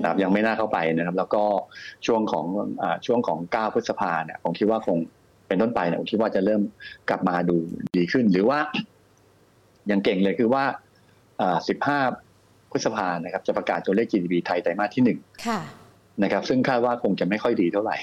[0.00, 1.42] นะครับยังไม่น่าเข้าไปนะครับ แล้วก็
[2.06, 2.46] ช่วงของ
[2.82, 4.98] อช่วงของ 9 พฤษภาเนี่ยผมคิดว่าคง
[5.50, 6.62] เป็นต้นไปเนี่ยผมคิดว่าจะเริ่ม
[7.08, 7.56] กลับมาดู
[7.96, 8.58] ดีขึ้น หรือว่า
[9.90, 10.64] ยังเก่งเลยคือว่า
[11.88, 15.18] 15พฤษภานะครับ จะประกาศตัวเลข GDP ไทยไตรมาสที่หนึ่ง
[16.22, 17.96] นะครับ ซึ่งคาดว่าคงจะไม่ค่อยดีเท่าไหร่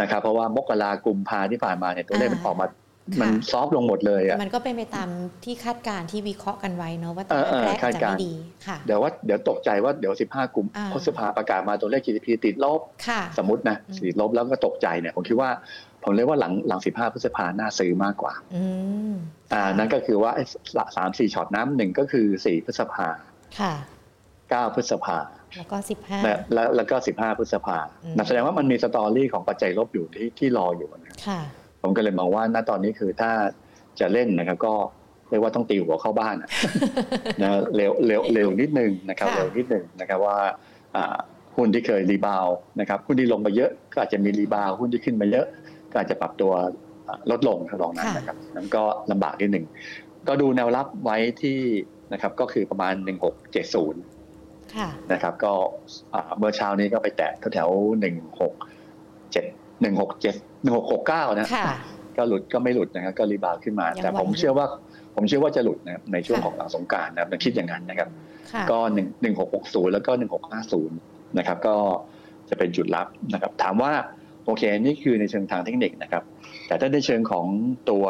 [0.00, 2.66] นะครับ เพราะว่ามกรากุมภาที่ผ่านมาเนี่ยตัวเลขมันออกมา
[3.20, 5.08] มันซอฟลงหมดเลยอะมันก็เป็นไปตาม
[5.44, 8.34] ที่คาดการที่วิเคราะห์กันไว้เนาะว่าตัวแรกจะไม่ดี
[8.66, 12.80] ค่ะเดี๋ยวว่าเดี๋ยวตกใจว่าเดี๋ยว 15กุมพฤษภาประกาศมาตัวเลข GDP ติดลบ
[13.38, 15.50] สมมตินะติดลบแล้วก็ตกใจเนี่ยผมคิดว่า
[16.04, 18.32] ผมเรียกว่าหลังหลัง15พฤษภาน่าซื้อมากกว่า
[19.52, 20.32] อ่านั่นก็คือว่า
[20.96, 23.06] สามสี่ช็อตน้ำหนึ่งก็คือสี่พฤษภา
[23.60, 23.74] ค่ะ
[24.50, 25.18] เก้าพฤษภา
[25.56, 26.18] แล้วก็สิบห้า
[26.54, 27.78] แล้วแล้วก็สิบห้าพฤษภา
[28.26, 31.40] แสดงว่ามันมี story ของปัจจัยลบอยู่ที่ที่รออยู่นะค่ะ
[31.82, 33.30] ผมก็เลยมองว่าณตอนนี้คือถ้า
[34.00, 34.74] จะเล่นนะครับก็
[35.30, 36.36] เรียกว่าต้องตีหัวเข้าบ้าน
[37.42, 40.38] นะเร็วเร็วเร็วนิดนึงนะครับเร็วนิดนึงนะครับว่า
[41.56, 42.46] หุ้นที่เคย rebound
[42.80, 45.46] นะครับหุ้นที่ลงมาเยอะก็อาจจะมี rebound หุ้นที่ขึ้นมาเยอะ
[45.90, 46.52] ก็อาจจะปรับตัว
[47.30, 49.66] ลดลงทำนองนั้นนะครับนั้นก็ลำบากนิดหนึ่ง
[50.28, 51.58] ก็ดูแนวรับไว้ที่
[52.12, 52.94] นะครับก็คือประมาณ
[53.78, 55.52] 1670นะครับก็
[56.38, 58.00] เมื่อเช้านี้ก็ไปแตะแถวๆ167167
[59.82, 60.10] หนึ่งหก
[60.92, 61.48] หกเก้านะ
[62.16, 64.66] ก็หลุดก็ไม่หลุดนะครับก็รีบาวขึ้นมา แต่ผมเชื่อว่า
[65.16, 68.08] ผมเชื่อว่าจะหลุดนะครับในช่วงของหลังสงการนะครับคิดอย่างนั้นนะครับ
[68.70, 70.96] ก็หนึ่งหนึ่งหกหกศูนย์แล้วก็หนึ่งหกห้าศูนย์
[71.38, 71.76] นะครับ ก็
[72.48, 73.92] จะเป็นจุดรับนะครับ ถามว่า
[74.48, 76.22] โอเค นี่คือในเชิงทางเทคนิคนะครับ
[76.68, 77.46] แต่ถ้าในเชิงของ
[77.90, 78.04] ตัว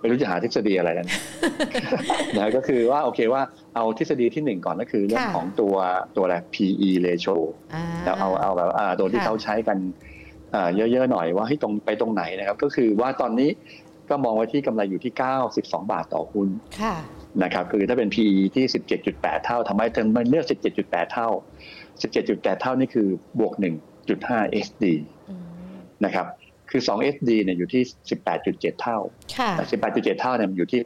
[0.00, 1.10] ไม่รู้จะหาทฤษฎีอะไรนั้น
[2.36, 3.42] นะก็คือว่าโอเคว่า
[3.74, 5.74] เอาทฤษฎีที่หนึ่งก่อนก็คือเรื่องของตัว
[6.16, 7.36] ตัวอะไร PE ratio
[8.04, 9.78] แล้วเอาเอาแบบตัวที่เขาใช้กัน
[10.76, 13.50] เยอะๆหน่อยว่าให้ตรงไปตรงไหนนะครับ ก็คือว่าตอนนี้
[14.10, 15.12] ก็มองไว้ที่กำไรอยู่ที่
[15.48, 16.48] 92 บาทต่อหุ้น
[17.42, 18.64] นะครับคือถ้าเป็น PE ที่
[19.04, 20.46] 17.8 เท่าทำไมถึงมันเลือก
[20.78, 21.28] 17.8 เท่า
[21.94, 23.08] 17.8 เท่านี่คือ
[23.40, 23.52] บวก
[24.08, 24.84] 1.5 SD
[26.04, 26.26] นะครับ
[26.70, 27.82] คือ 2 SD เนี่ยอยู่ที่
[28.32, 28.98] 18.7 เท่า
[29.68, 30.80] 18.7 เท่าเนี่ยอยู่ที่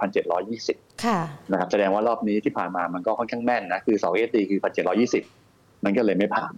[0.62, 4.61] 1,720นะครับ แสดงว่ารอบนี้ที่ผ่านมามันก็ค่อนข้างแม่นนะ คือ 2 SD คือ
[5.23, 6.53] 1,720 มันก็เลยไม่ผ่าน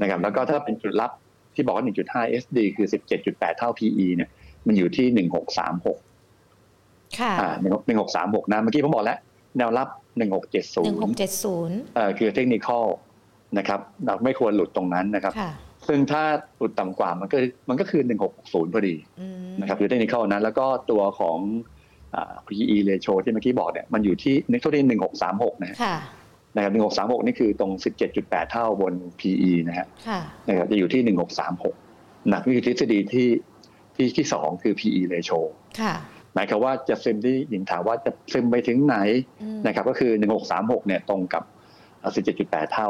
[0.00, 1.10] นะครับ แล้วก็ถ้าเป็นจุดรับ
[1.54, 2.86] ที่บอกว่า 1.5 SD คือ
[3.22, 4.30] 17.8 เท่า PE เนี่ย
[4.66, 7.54] มันอยู่ที่ 1636 ค่ะอ่า
[8.02, 9.18] 1636 นะ เมื่อกี้ผมบอกแล้ว
[9.58, 10.82] แนวรับ 1670
[11.16, 12.84] 1670เอ่อคือเทคนิคอล
[13.58, 15.32] นะครับ เราไม่ควรหลุดตรงนั้นนะครับ
[15.88, 16.22] ซึ่งถ้า
[16.56, 18.02] หลุดต่ำกว่ามันก็มันก็คือ
[18.34, 18.94] 1660 พอดี
[19.60, 21.38] นะครับคือเทคนิคอลนั้น แล้วก็ตัวของ
[22.46, 25.78] PE ratio ที่เมื่อกี้บอกเนี่ยมันอยู่ที่นึกที่1636นะ
[26.56, 27.70] นะครับ1636 นี่คือตรง
[28.12, 29.86] 17.8 เท่าบน PE นะฮะ
[30.48, 31.02] นะครับจะอยู่ที่
[31.66, 33.28] 1636นะนี่คือทฤษฎีที่
[33.96, 35.38] ที่ที่สองคือ PE ratio
[36.34, 38.96] หมายความว่าจะซึมที่หญิงถามว่าจะซึมไปถึงไหน
[39.66, 40.12] นะครับก็คือ
[40.50, 41.42] 1636 เนี่ยตรงกับ
[42.14, 42.88] 17.8 เท่า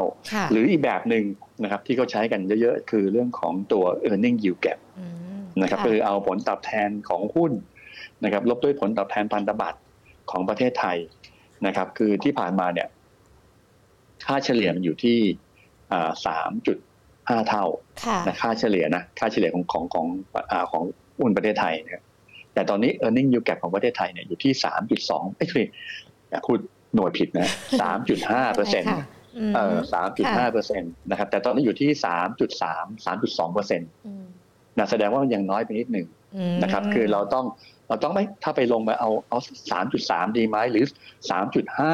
[0.51, 1.23] หรืออีกแบบหนึ่ง
[1.63, 4.79] นะครับที่เขาใช้กันเยอะๆ คือเรื่องของตัว e a r n i n g yield gap
[5.61, 7.51] นะครับคือเอาผลตอบแทนของหุ้น
[8.23, 9.79] นะครับลบด้วยผลตอบแทนพันธบัตร
[10.31, 10.97] ของประเทศไทย
[11.65, 12.87] นะครับคือที่ผ่านมาเนี่ย
[14.25, 15.17] ค่าเฉลี่ยมันอยู่ที่
[16.25, 16.77] สามจุด
[17.29, 17.65] ห้าเท่า
[18.27, 20.07] นะค่าเฉลี่ยนะค่าเฉลี่ยของของของ
[20.71, 20.83] ของ
[21.17, 22.03] หุ้นประเทศไทยนะครับ
[22.53, 25.61] แต่ตอนนี้ e a r n i n g yield gap ของประเทศไทยเนี่ยอยู่ที่สามจุดสองไม่ใช่
[26.45, 26.59] พูด
[26.95, 27.49] หน่วยผิดนะ
[27.81, 28.93] สามจุดห้าเปอร์เซ็นต์
[29.55, 33.89] เออสามจุดห้าเปอร์เซ็นต์นะครับ แต่ตอนนี้อยู่ที่สามจุดสามสามจุดสองเปอร์เซ็นต์
[34.77, 36.07] นะแสดงว่ามันยังน้อยไปนิดหนึ่ง
[36.63, 37.45] นะครับ คือเราต้อง
[37.87, 39.37] เราต้องไม่ถ้าไปลงมาเอาเอา
[39.71, 40.85] สามจุดสามดีไหมหรือ
[41.29, 41.91] สามจุดห้า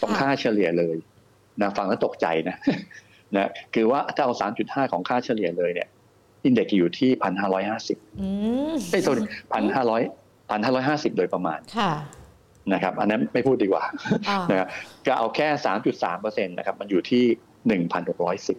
[0.00, 0.96] ตรงค่าเฉลี่ยเลย
[1.60, 2.56] นะฟังแล้วตกใจนะ
[3.36, 5.88] นะคือว่าถ้าเอาสามจุดห้าของค่าเฉลี่ยเลยเนี่ย
[6.44, 7.98] อินเด็กซ์อยู่ที่พันห้าร้อยห้าสิบ
[8.90, 9.14] ไอ้ตัว
[9.52, 10.02] พันห้าร้อย
[10.50, 11.60] พันห้าร้อยห้าสิบโดยประมาณ
[12.72, 13.84] นะครับอันนั้นไม่พูดดีกว่า
[14.50, 14.68] นะ
[15.06, 17.24] ก็เอาแค่สามจุดสามเปอร์เซ็นต์นะครับมันอยู่ที่
[17.68, 18.58] หนึ่งพันหกร้อยสิบ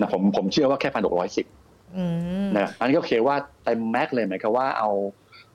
[0.00, 1.46] นะผมผมเชื่อว่าแค่พันหกร้อยสิบ
[2.56, 4.90] นะอันนี้ก็เคว่าเต็มแม็กเลยหมายความว่าเอา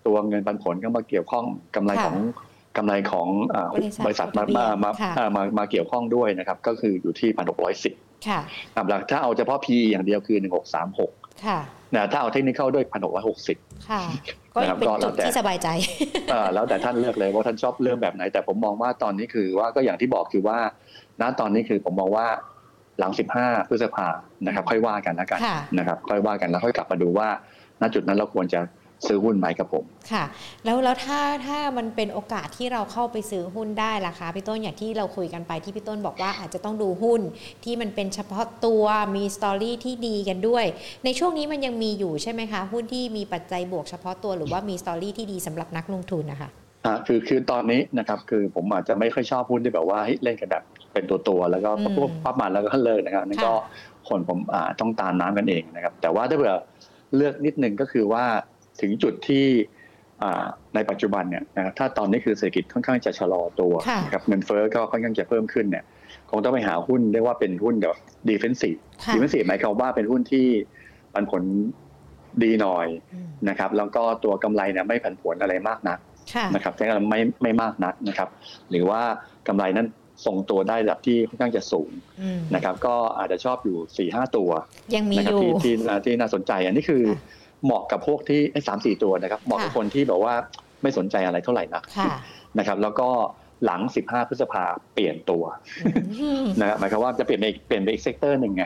[0.05, 2.17] ตัวเงินปันผลเข้ามาเกี่ยวข้องกำไรของ
[2.77, 3.27] กำไรของ
[4.05, 4.91] บริษัทมามามา
[5.35, 7.93] มามาเกี่ยวข้องด้วยนะครับ ก็คืออยู่ที่พันหกร้อยสิบ
[8.89, 11.11] หลักถ้าเอาเฉพาะ PE อย่างเดียวคือหนึ่งหกสามหก
[11.95, 13.07] นะถ้าเอาเทคนิคเข้าด้วยพันห
[14.53, 15.67] กร้อยหกสิบก็เป็นจุดที่สบายใจ
[16.53, 20.57] แล้วแต่ท่านเลือกเลยว่าท่านชอบเรื่องแบบไหน แต่ผมมองว่าตอนนี้คือว่าก็อย่างที่บอกคือว่า
[21.21, 22.27] ณตอนนี้คือผมมองว่า
[22.99, 23.11] หลัง
[23.41, 24.07] 15 พฤษภา
[24.45, 25.39] นะครับ ค่อยว่ากันแล้วกัน
[25.77, 27.27] นะครับ ค่อยว่ากันแล้วค่อยกลับมาดูว่า
[27.81, 28.59] ณจุดนั้นเราควรจะ
[29.07, 30.23] ซื้อหุ้นไหมครับผมค่ะ
[30.65, 37.21] แล้วแล้วถ้าถ้ามันเป็นโอกาสที่เราเข้าไปซื้อหุ้นได้ล่ะคะพี่ต้นอย่างที่เราคุยกันไปที่พี่ต้นบอกว่าอาจจะต้องดูหุ้น
[37.63, 38.83] ที่มันเป็นเฉพาะตัว
[39.15, 40.65] มีสตอรี่ที่ดีกันด้วย
[41.05, 46.49] ในช่วงนี้มันยังมีอยู่ใช่ไหมคะหุ้นที่มีปัจจัยบวกเฉพาะตัวหรือว่ามีสตอรี่ที่ดีสำหรับนักลงทุนนะคะ
[46.85, 53.53] อ่าคือคือตอนนี้นะครับคือผมอาจจะไม่ค่อยชอบหุ้นที่แบบว่าเล่นกันแบบเป็นตัวตัวแล้วก็ปุ๊บปั๊บมาแล้วก็เลิกนะครับนั่นก็
[54.09, 56.55] คนผมอ่าต้องตามน้ำกันเองนะครับแต่ว่าถ้าเผื่อ
[57.15, 58.25] เลือกนิดนึงก็คือว่า
[58.81, 59.45] ถึงจุดที่
[60.75, 63.73] ในปัจจุบันเนี่ยนะครับถ้าตอนนี้คือเศรษฐกิจค่อนข้างจะชะลอตัว
[64.05, 65.83] นะครับเงินเฟ้อก็ค่อนข้างจะเพิ่มขึ้นเนี่ย
[66.29, 67.97] คงต้องไปหาหุ้นเรียกว่าเป็นหุ้นแบบ
[68.29, 68.75] defensive
[69.13, 70.47] defensive หมายความว่าเป็นหุ้นที่
[71.13, 71.43] ปันผล
[72.43, 72.87] ดีหน่อย
[73.49, 75.99] นะครับ แล้วก็ตัวกำไรเนี่ยไม่ผันผวนอะไรมากนัก
[76.55, 78.29] นะครับแต่ไม่ไม่มากนักนะครับ
[78.69, 79.01] หรือว่า
[79.47, 79.87] กำไรนั้น
[80.25, 81.91] ทรงตัวได้ระดับที่ค่อนข้างจะสูง
[82.55, 84.49] นะครับ ก็อาจจะชอบอยู่สี่ห้าตัว
[84.95, 85.51] ยังมีอยู่ที่
[86.05, 87.03] ที่น่าสนใจ อันนี้คือ
[87.65, 90.33] เหมาะกับพวกที่สามสี่ตัวนะครับเหมาะกับคนที่แบบว่า
[90.81, 91.83] ไม่สนใจอะไรเท่าไหร่นัก
[92.59, 93.09] นะครับ แล้วก็
[93.65, 95.43] หลัง 15 พฤษภาเปลี่ยนตัว
[96.59, 98.63] นะครับหมายความว่าจะเปลี่ยนไปเปลี่ยนไปอีก sector หนึ่งไง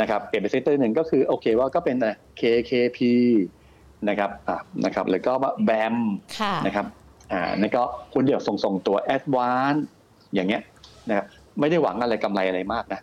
[0.00, 1.96] นะครับเปลี่ยนไป sector หนึ่งก็คือโอเคว่าก็เป็น
[2.40, 2.98] KKP
[4.08, 5.32] นะครับอ่านะครับแล้วก็
[5.64, 5.96] แบม
[6.66, 6.86] นะครับ
[7.32, 7.82] อ่านี่ก็
[8.14, 9.74] คุณเดี่ยวส่งส่งตัวแอดวาน
[10.34, 10.62] อย่างเงี้ย
[11.08, 11.26] นะครับ
[11.60, 13.00] ไม่ได้หวังอะไรกำไรอะไรมากนะ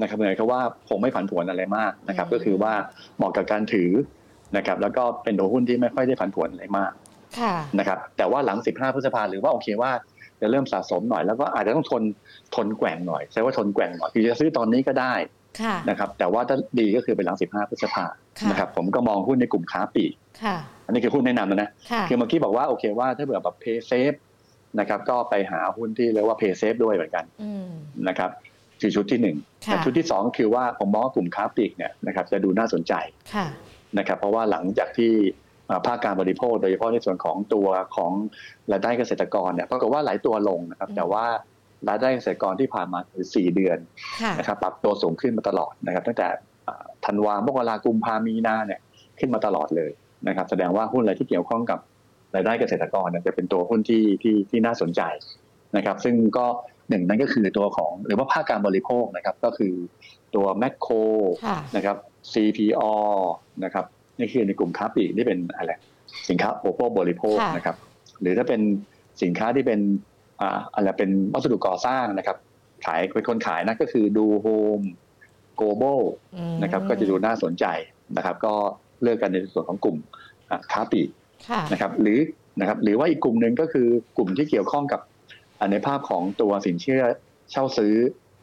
[0.00, 2.72] นะครับเหมือนกับว่าคงไม่ผันผวนอะไรมากนะครับ ก็คือว่า
[3.16, 3.90] เหมาะกับการถือ
[4.56, 6.92] นะครับแล้วก็เป็นตัวหุ้นที่ไม่ค่อยได้ผันผวนอะไรมาก
[7.78, 9.90] นะครับแต่ว่าหลัง 15 พฤษภาหรือว่าโอเคว่า
[10.40, 12.02] จะเริ่มสะสมหน่อยแล้วก็อาจจะต้องทน
[12.54, 15.14] ทนแกว่งหน่อยใช้ว่าทนแกว่งหน่อยคือจะซื้อตอนนี้ก็ได้
[15.90, 18.04] นะครับแต่ว่าถ้าดีก็คือเป็นหลัง 15 พฤษภา
[18.50, 20.12] นะครับผมก็มองหุ้นในกลุ่มค้าปลีก
[20.86, 21.70] อันนี้คือหุ้นแนะนำนะ
[22.08, 24.12] คือเมื่อกี้บอกว่าโอเคว่าถ้าเบื่อแบบเพย์เซฟ
[24.80, 27.24] นะครับก็ไปหาหุ้นที่เรียกว่าเพย์เซฟด้วยเหมือนกัน
[28.08, 28.30] นะครับ
[28.80, 29.36] คือชุดที่หนึ่ง
[29.84, 32.92] ชุดที่สองคือว่าผมมองว่ากลุ่มค้าปลีกเนี่ยนะครับจะดูน่าสนใจ
[33.98, 35.12] นะครับเพราะว่าหลังจากที่
[35.86, 38.12] ภาคการบริโภค โดยเฉพาะในส่วนของตัวของ
[38.72, 41.24] รายได้เกษตรกรเนี่ยปรากฏว่าหลายตัวลงนะครับแต่ว่า
[41.88, 43.78] รายได้เกษตรกรที่ผ่านมาถึงสี่เดือน
[44.38, 46.28] นะครับปรับตัวสูงขึ้นมาตลอดนะครับตั้งแต่
[47.04, 48.80] ธันวามกรากุมภามีนาเนี่ย
[49.18, 49.90] ขึ้นมาตลอดเลย
[50.28, 51.78] นะครับแสดงว่าหุ้นอะไรที่เกี่ยวข้องกับ
[52.34, 55.02] รายได้เกษตรกรเนี่ยจะเป็นตัวหุ้นที่ที่ที่น่าสนใจ
[55.76, 56.46] นะครับ ซึ่งก็
[56.90, 59.74] หนึ่งนั่นก็คือตัวของหรือว่าภาคการบริโภคนะครับ ก็คือ
[60.34, 60.94] ตัวแมคโคร
[61.76, 61.96] นะครับ
[62.32, 62.92] CPO
[63.64, 63.84] นะครับ
[64.18, 65.72] นี่คือในกลุ่มค้าปลีกที่เป็นอะไร
[66.28, 67.76] สินค้าโภคบริโภคนะครับ
[68.20, 68.60] หรือถ้าเป็น
[69.22, 69.80] สินค้าที่เป็น
[70.74, 72.36] อะไรเป็นวัสดุก่อสร้างนะครับ
[72.86, 74.46] ขายเป็นคนขายนะก็คือดูโฮ
[74.78, 74.80] ม
[75.56, 76.00] โกลบอล
[76.62, 77.64] นะครับ ก็จะดูน่าสนใจ
[78.16, 78.54] นะครับ ก็
[79.02, 79.96] เลือกกันในส่วนของกลุ่ม
[80.72, 81.08] ค้าปลีก
[81.72, 82.18] นะครับ หรือ
[82.60, 85.00] นะครับ หรือว่าอีกกลุ่มหนึ่งก็คือกลุ่มที่เกี่ยวข้องกับ
[85.70, 87.02] ในภาพของตัวสินเชื่อ
[87.50, 87.94] เช่าซื้อ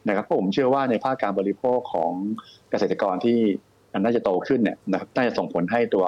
[0.08, 2.12] นะครับผมเชื่อว่าในภาคการบริโภคของ
[2.70, 3.38] เกษตรกรที่
[3.98, 6.04] น่าจะโตขึ้นเนี่ยนะครับน่าจะส่งผลให้ตัว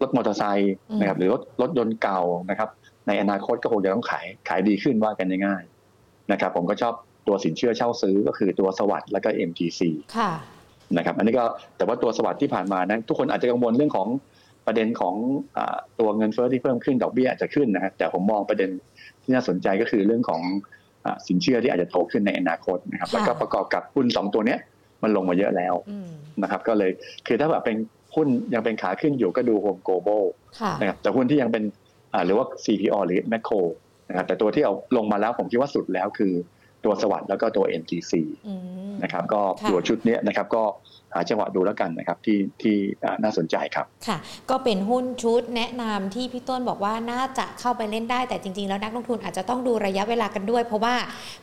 [0.00, 2.68] รถมอเตอร์ไซค์นะครับ หรือรถรถยนต์เก่านะครับ
[3.06, 6.94] ในอนาคตก็คงจะต้องขายขายดีขึ้นว่ากันง่ายๆนะครับ ผมก็ชอบ
[7.26, 9.80] ตัวสินเชื่อเช่าซื้อก็คือตัวสวัสด์แล้วก็ MTC
[10.16, 10.30] ค่ะ
[10.96, 11.44] นะครับ อันนี้ก็
[11.76, 14.08] แต่ว่าตัวสวัสด์ที่ผ่านมานะทุกคนอาจจะกังวลเรื่องของ
[14.66, 15.14] ประเด็นของ
[15.56, 15.58] อ
[16.00, 18.70] ตัวเงินเฟ้อที่เพิ่มขึ้นดอกเบี้ยอาจจะขึ้นนะฮะแต่ผมมองประเด็น
[19.22, 20.42] ที่น่าสนใจก็คือเรื่องของ
[21.28, 24.58] สินเชื่อที่อาจจะโตขึ้นในอนาคตนะครับ แล้วก็ประกอบกับหุ้นสองตัวเนี้ย
[25.02, 25.74] มันลงมาเยอะแล้ว
[26.42, 26.90] นะครับ ก็เลย
[27.26, 27.76] คือถ้าแบบเป็น
[28.14, 30.24] หุ้นยังเป็นขาขึ้นอยู่ก็ดูโฮมโกลบอล
[30.80, 31.64] นะครับแต่หุ้นที่ยังเป็น
[32.26, 33.54] หรือว่า CPO หรือแมคโคร
[34.08, 36.32] นะครับแต่ตัวที่เอาลงมาแล้วผมคิดว่าสุดแล้วคือ
[36.84, 38.12] ตัว SAWAD แล้วก็ตัว NGC
[39.02, 39.40] นะครับ ก็
[39.70, 40.62] ตัวชุดนี้นะครับ ก็
[41.14, 42.76] หาจังหวะดูแล้วกันนะครับที่ที่
[43.22, 44.18] น่าสนใจครับค่ะ
[44.50, 50.94] ก็เป็นหุ้นชุดแนะนำที่พี่ต้นบอกว่าน่าจะเข้าไปเล่นได้แต่จริง ๆ แล้วนักลงทุนอาจจะต้องดูระยะเวลากันด้วย เพราะว่า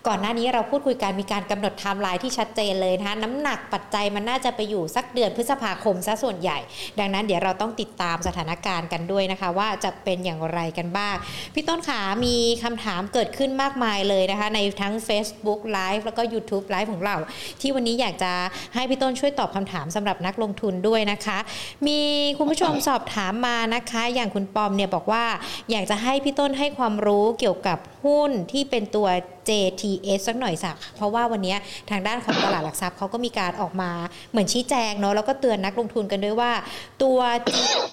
[0.08, 6.58] ก่อนหน้านี้เราพูดคุยกันมีการกำหนดไทม์ไลน์ที่ชัดเจนเลยนะคะน้ำหนักปัจจัยมันน่าจะไปอยู่สักเดือนพฤษภาคมซะส่วนใหญ่
[7.00, 11.16] ดังนั้นเดี๋ยวเราต้องติดตามสถานการณ์กันด้วยนะคะ ว่าจะเป็นอย่างไรกันบ้าง
[11.54, 17.16] พี่ต้นขามีคำถามเกิดขึ้นมากมายเลยนะคะ ในทั้ง Facebook Live แล้วก็ YouTube Live ของเรา
[17.62, 18.32] ที่วันนี้อยากจะ
[18.76, 21.38] ให้พี่ต้นช่วยตอบคำถามสำหรับนักลงทุนด้วยนะคะ
[21.88, 22.00] มี
[22.38, 25.24] คุณผู้ชมสอบถามมานะคะ อย่างคุณปอมเนี่ยบอกว่า
[25.72, 29.08] อยากจะให้พี่ต้นให้ความรู้เกี่ยวกับหุ้นที่เป็นตัว
[29.50, 31.56] JTS สักหน่อยสัก เพราะว่าวันนี้
[31.90, 33.92] ทางด้านของตลาดหลักทรัพย์เขาก็มีการออกมา
[34.32, 36.52] เหมือนชี้แจงเนาะแล้วก็เตือนนักลงทุนกันด้วยว่า
[37.04, 37.20] ตัว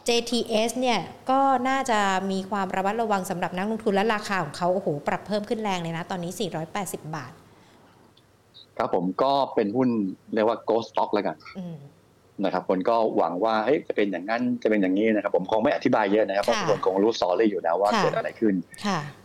[0.08, 1.00] JTS เนี่ย
[1.30, 1.98] ก็น่าจะ
[2.30, 6.32] มีความระมัดระวังสำหรับนักลงทุนและราคาของเขาโอ้โหปรับเพิ่มขึ้นแรงเลยนะ ตอนนี้
[6.72, 7.32] 480 บาท
[8.78, 9.88] ครับผมก็เป็นหุ้น
[10.34, 11.36] เรียกว่า ghost stock แล้วกัน
[12.44, 18.54] นะครับคนก็หวังว่าเฮ้ยจะเป็นอย่างนั้นจะเป็นอย่างนี้นะครับ ผมคงไม่อธิบายเยอะนะครับเพราะคนคงรู้สอเลยอยู่แล้วว่าเกิดอะไรขึ้น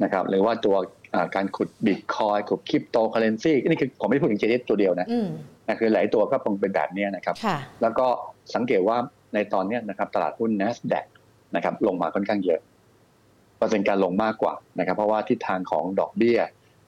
[0.03, 0.75] นะครับหรือว่าตัว
[1.35, 5.07] การขุดบิตคอยขุดคริปโตเคอเรนซีนี่คือผมไม่พูดถึงเจเตัวเดียวนะ
[5.67, 7.35] นะคือหลายตัวก็คงเป็นแบบนี้นะครับ
[7.81, 8.07] แล้วก็
[8.55, 8.97] สังเกตว่า
[9.33, 11.05] ในตอนนี้นะครับตลาดหุ้น NASDAQ
[11.55, 12.59] นะครับลงมาค่อนข้างเยอะ
[13.57, 16.39] เปอร์เซ็นต์การลงมากกว่านะครับ เพราะว่าทิศทางของดอกเบี้ย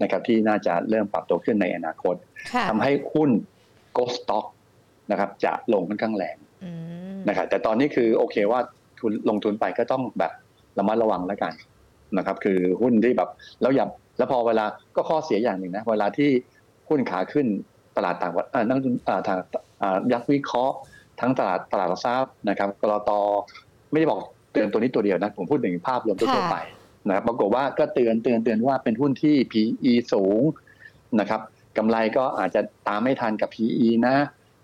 [0.02, 2.16] นะครับที่น่าจะเริ่มปรับตัวขึ้นในอนาคต
[2.70, 3.30] ทำให้หุ้น
[3.97, 4.45] growth stock
[5.12, 6.38] นะครับจะลงค่อนข้างแรง
[7.28, 8.60] นะครับแต่ตอนนี้คือโอเคว่า
[9.00, 10.32] ทุนลงทุนไปก็ต้องแบบ
[10.78, 11.54] ระมัดระวังแล้วกัน
[12.18, 13.30] นะครับ คือหุ้นที่แบบ
[13.62, 13.88] แล้วอย่า
[14.18, 16.30] แล้วพอเวลาก็ข้อเสียอย่างหนึ่งนะเวลาที่
[16.89, 17.47] หุ้นขาขึ้น
[17.97, 18.95] ตลาดต่างประเทศนักทุน
[19.28, 19.38] ทาง
[20.12, 20.76] ยักษ์วิเคราะห์
[21.20, 23.12] ทั้งตลาดตลาดหลักทรัพย์นะครับกรต
[23.91, 24.20] ไม่ได้บอก
[24.52, 26.58] เตือนตัวนี้ตัวเดียวนะผมพูดถึงภาพรวมทั่วไป
[27.08, 30.41] นะครับปรากฏว่าก็เตือนเตือนเตือนว่าเป็นหุ้นที่ PE สูง
[31.20, 31.41] นะครับ
[31.78, 34.16] กำไรก็อาจจะตามไม่ทันกับ PE นะ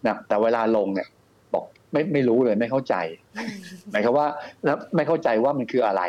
[0.06, 1.08] นะแต่เวลาลงเนี่ย
[1.54, 2.96] บอกไม่ไม่รู้เลยไม่เข้าใจ
[3.92, 4.28] หมายความว่า
[4.66, 6.04] แล้วไม่เข้าใจว่ามันคืออะไร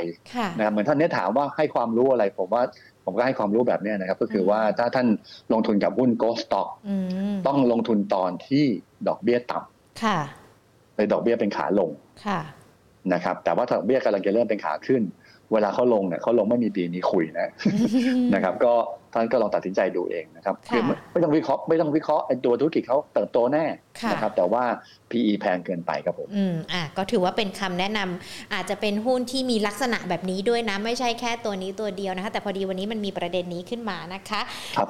[0.59, 2.62] นะครับเหมือนท่านนี้ถามว่าให้ความรู้อะไร ผมว่า
[3.05, 5.07] ผมก็ให้ความรู้แบบนี้นะครับ ก็คือว่าถ้าท่าน
[5.53, 6.68] ลงทุนกับหุ้นโกลสต็อก
[7.47, 8.64] ต้องลงทุนตอนที่
[9.09, 11.91] ดอกเบี้ยต่ำในดอกเบี้ยเป็นขาลง
[13.14, 15.03] นะครับ แต่ว่าดอกเบี้ยกำลังจะเริ่มเป็นขาขึ้น
[15.53, 17.49] เวลาเขาลงเนี่ยเขาลงไม่มีปีนี้คุยนะ
[18.34, 18.74] นะครับ ก็
[19.17, 23.64] ท่านก็ลองตัดสินใจดูเองนะครับคือไม่ต้องวิเคราะห์ไม่ต้องวิเคราะห์ไอ้ตัวธุรกิจเขาเติบโตแน่
[24.12, 24.64] นะครับแต่ว่า
[25.11, 34.41] PE แพงเกินไปครับผมอืมอะก็ถือว่าเป็นคำแนะนำอาจจะเป็นหุ้นที่มีลักษณะแบบนี้ด้วยนะ ไม่ใช่แค่ตัวนี้ตัวเดียวนะคะ แต่พอดีวันนี้มันมีประเด็นนี้ขึ้นมานะคะ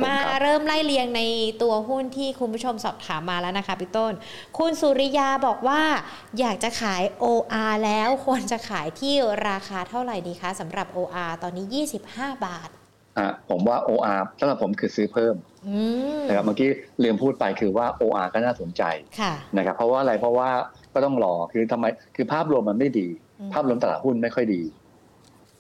[0.05, 1.23] มาเริ่มไล่เรียงใน
[1.63, 4.13] ตัวหุ้นที่คุณผู้ชมสอบถามมาแล้วนะคะพี่ต้น
[4.59, 5.83] คุณสุริยาบอกว่า
[6.41, 9.15] อยากจะขาย OR แล้วควรจะขายที่
[9.49, 11.67] ราคาเท่าไหร่ดีคะสำหรับ OR ตอนนี้
[12.01, 12.71] 25 บาท
[13.19, 15.35] อะผมว่า OR สำหรับผมคือซื้อเพิ่ม
[15.69, 15.79] อื
[16.19, 16.71] มนะครับเมื่อกี้
[17.03, 18.83] ลืมพูดไปคือว่า OR ก็น่าสนใจ
[19.21, 20.49] ค่ะนะครับเพราะว่าอะไรเพราะว่า
[20.95, 21.85] ก็ต้องรอคือทำไม
[22.17, 23.09] คือภาพรวมมันไม่ดี
[23.41, 24.63] อืมภาพรวมตลาดหุ้นไม่ค่อยดี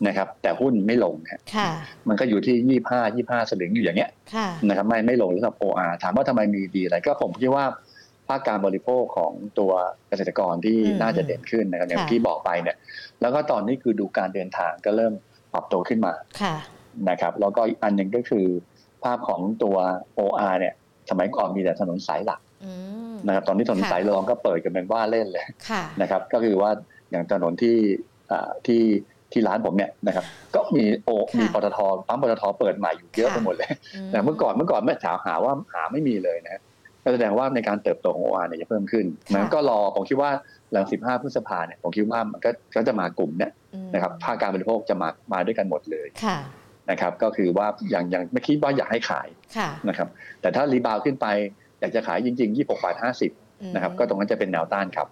[0.06, 1.70] นะครับ แต่หุ้นไม่ลงฮะค่ะ
[2.08, 7.64] มันก็อยู่ที่ยี่ห้ายี่ห้าสลึงอยู่อย่างเงี้ยค่ะนะครับไม่ไม่ลงสำหรับ OR ถามว่าทำไมมีดีอะไรก็ผมคิดว่า
[8.28, 9.72] ภาคการบริโภคของตัว
[10.08, 12.76] เกษตรกรที่อืมน่าจะเด่นขึ้นนะครับอย่างค่ะที่บอกไปเนี่ย
[13.20, 15.12] แล้วก็ตอนนี้คือดูการเดินทางก็เริ่ม
[15.52, 16.54] ปรับตัวขึ้นมาค่ะ
[17.10, 18.46] นะครับ แล้วก็อีกอันหนึ่งก็คือ
[19.04, 19.76] ภาพของตัว
[20.18, 20.74] OR เนี่ย
[21.10, 22.72] สมัยก่อนมีแต่ถนนสายหลักอื
[23.12, 26.70] มนะครับ ตอนนี้ถนนค่ะสายรองก็เปิดกันเป็นว่าเล่นเลยค่ะนะครับ ก็คือว่า
[27.10, 27.76] อย่างถนนที่
[28.30, 28.82] อ่าที่
[29.32, 30.24] ที่ร้านผมเนี่ยนะครับ
[30.54, 31.78] ก็มีโอค่ะมีปตท
[32.08, 33.70] ปั๊มปตทเปิดใหม่อยู่เยอะค่ะไปหมดเลย
[34.12, 36.62] แต่เมื่อก่อนเมื่อก่อนไม่ถามหาว่าหาไม่มีเลยนะ
[37.04, 40.30] ก็แสดงว่าในการเติบโตของ OR เนี่ยจะเพิ่มขึ้นค่ะมันก็รอผมคิดว่า
[40.72, 46.38] หลัง 15 พฤษภาเนี่ยผมคิดว่ามันก็ก็จะมากลุ่มเนี่ยอืมนะครับภาคการบริโภคจะมามาด้วยกันหมดเลยค่ะ
[46.90, 50.08] นะครับก็คือว่าอย่างอย่างไม่คิดว่าอยากให้ขายค่ะนะครับ
[50.40, 51.26] แต่ถ้ารีบาวขึ้นไป
[51.80, 52.96] อยากจะขายจริง ๆ 26บาท
[53.28, 55.08] 50อืมนะครับก็ตรงนั้นจะเป็นแนวต้านครับ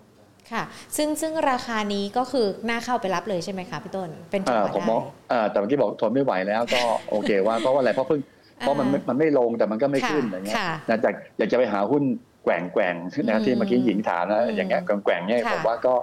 [0.53, 0.63] ค่ะ
[0.97, 5.03] ซึ่งซึ่งราคานี้ก็คือน่าเข้าไปรับเลยใช่ไหมคะพี่ต้นเป็นจังอ่าหวะผมมได้อง
[5.33, 8.21] อ่าแต่เมื่อกี้บอกทนไม่ไหวแล้วก็โอเคว่าเพราะว่าอะไรเพราะเพิ่ง
[8.61, 12.03] เพราะมันไม่มันไม่ลงแต่มันก็ไม่ขึ้นอย่างเงี้ยค่ะนะจากอยากจะไปหาหุ้น
[12.45, 15.95] แกว่งแกว่งๆนะที่เมื่อกี้หญิงถามนะอืมอย่างเงี้ยแกว่งแกว่งๆเนี่ยค่ะผมว่าก็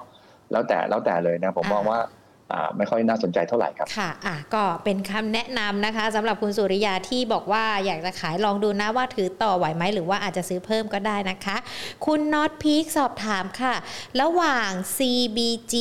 [0.52, 2.10] แล้วแต่แล้วแต่เลยนะผมมองอ่าว่าอ่า
[2.78, 11.58] ไม่ค่อยน่าสนใจเท่าไหร่ครับ ค่ะอะก็เป็นคำแนะนำนะคะสำหรับคุณสุริยาที่บอกว่าอยากจะขายลองดูนะว่าถือต่อไหวไหมหรือว่าอาจจะซื้อเพิ่มก็ได้นะคะ
[12.06, 13.74] คุณน็อตพีคสอบถามค่ะ
[14.22, 15.76] ระหว่าง CBG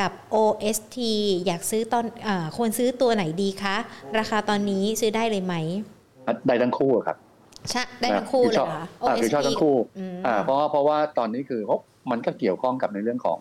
[0.00, 0.98] กับ OST
[1.46, 3.76] อยากซื้อตอนอาควรซื้อตัวไหนดีคะ
[4.18, 5.54] ราคาตอนนี้ซื้อได้เลยไหม
[6.46, 7.16] ได้ทั้งคู่ครับ
[7.70, 13.38] ใช่ได้ทั้งคู่เลยเหรอคะอ่าคือชอบทั้งคู่อืมอ่าเพราะว่าเพราะว่าตอนนี้คือเพราะมันก็เกี่ยวข้องกับในเรื่องของ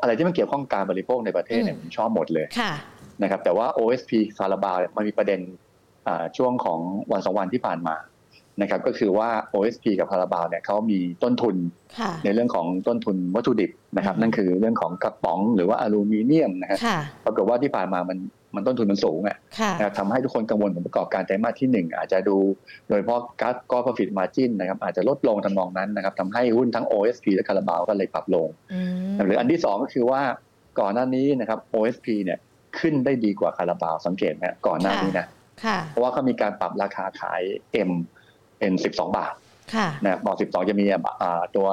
[0.00, 2.72] อะไรที่มันเกี่ยวข้องการบริโภคในประเทศเนี่ยผมชอบหมดเลยค่ะ
[3.22, 5.40] นะครับแต่ว่า OSP ซาลาบามันมีประเด็น
[6.08, 6.80] อ่าช่วงของ
[7.12, 7.96] วันสองวันที่ผ่านมา
[8.60, 11.56] นะครับก็คือว่า OSP กับคาราบาวเนี่ยเขามีต้นทุน
[11.98, 18.18] ค่ะในเรื่องของต้นทุนวัตถุดิบนะครับอืมนั่นคือเรื่องของกระป๋องหรือว่าอลูมิเนียมนะฮะค่ะปรากฏว่าที่ผ่านมามัน
[18.54, 22.36] มันต้นทุนมันสูงอะค่ะนะครับทำให้ทุกคนกังวลผลประกอบการไตรมาสที่หนึ่งอาจจะดู
[22.88, 28.80] โดยเฉพาะการก็ profit margin นะครับอาจจะลดลงทำนองนั้นนะครับทำให้หุ้นทั้ง OSP และคาราบาวก็เลยปรับลงอื
[29.12, 30.22] มหรืออันที่สองก็คือว่า
[30.80, 32.38] ก่อนหน้านี้นะครับ OSP เนี่ย
[32.78, 35.26] ขึ้นได้ดีกว่าคาราบาวสังเกตนะก่อนหน้านี้นะ
[35.64, 37.42] ค่ะเพราะว่าเขามีการปรับราคาขาย
[37.88, 37.90] M
[38.58, 39.34] เป็น12 บาท
[39.74, 40.84] ค่ะนะบอก12 จะมี
[41.22, 41.66] อ่าตัว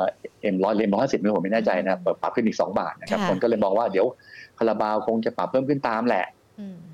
[0.53, 4.05] M ร้อยเอ็มร้อยสิบไม่ผมไม่แน่ใจนะปรับขึ้นอีก 2 บาทนะครับค่ะคนก็เลยมองว่าเดี๋ยว
[4.59, 6.36] คาราบาวคงจะปรับเพิ่มขึ้นตามแหละอืม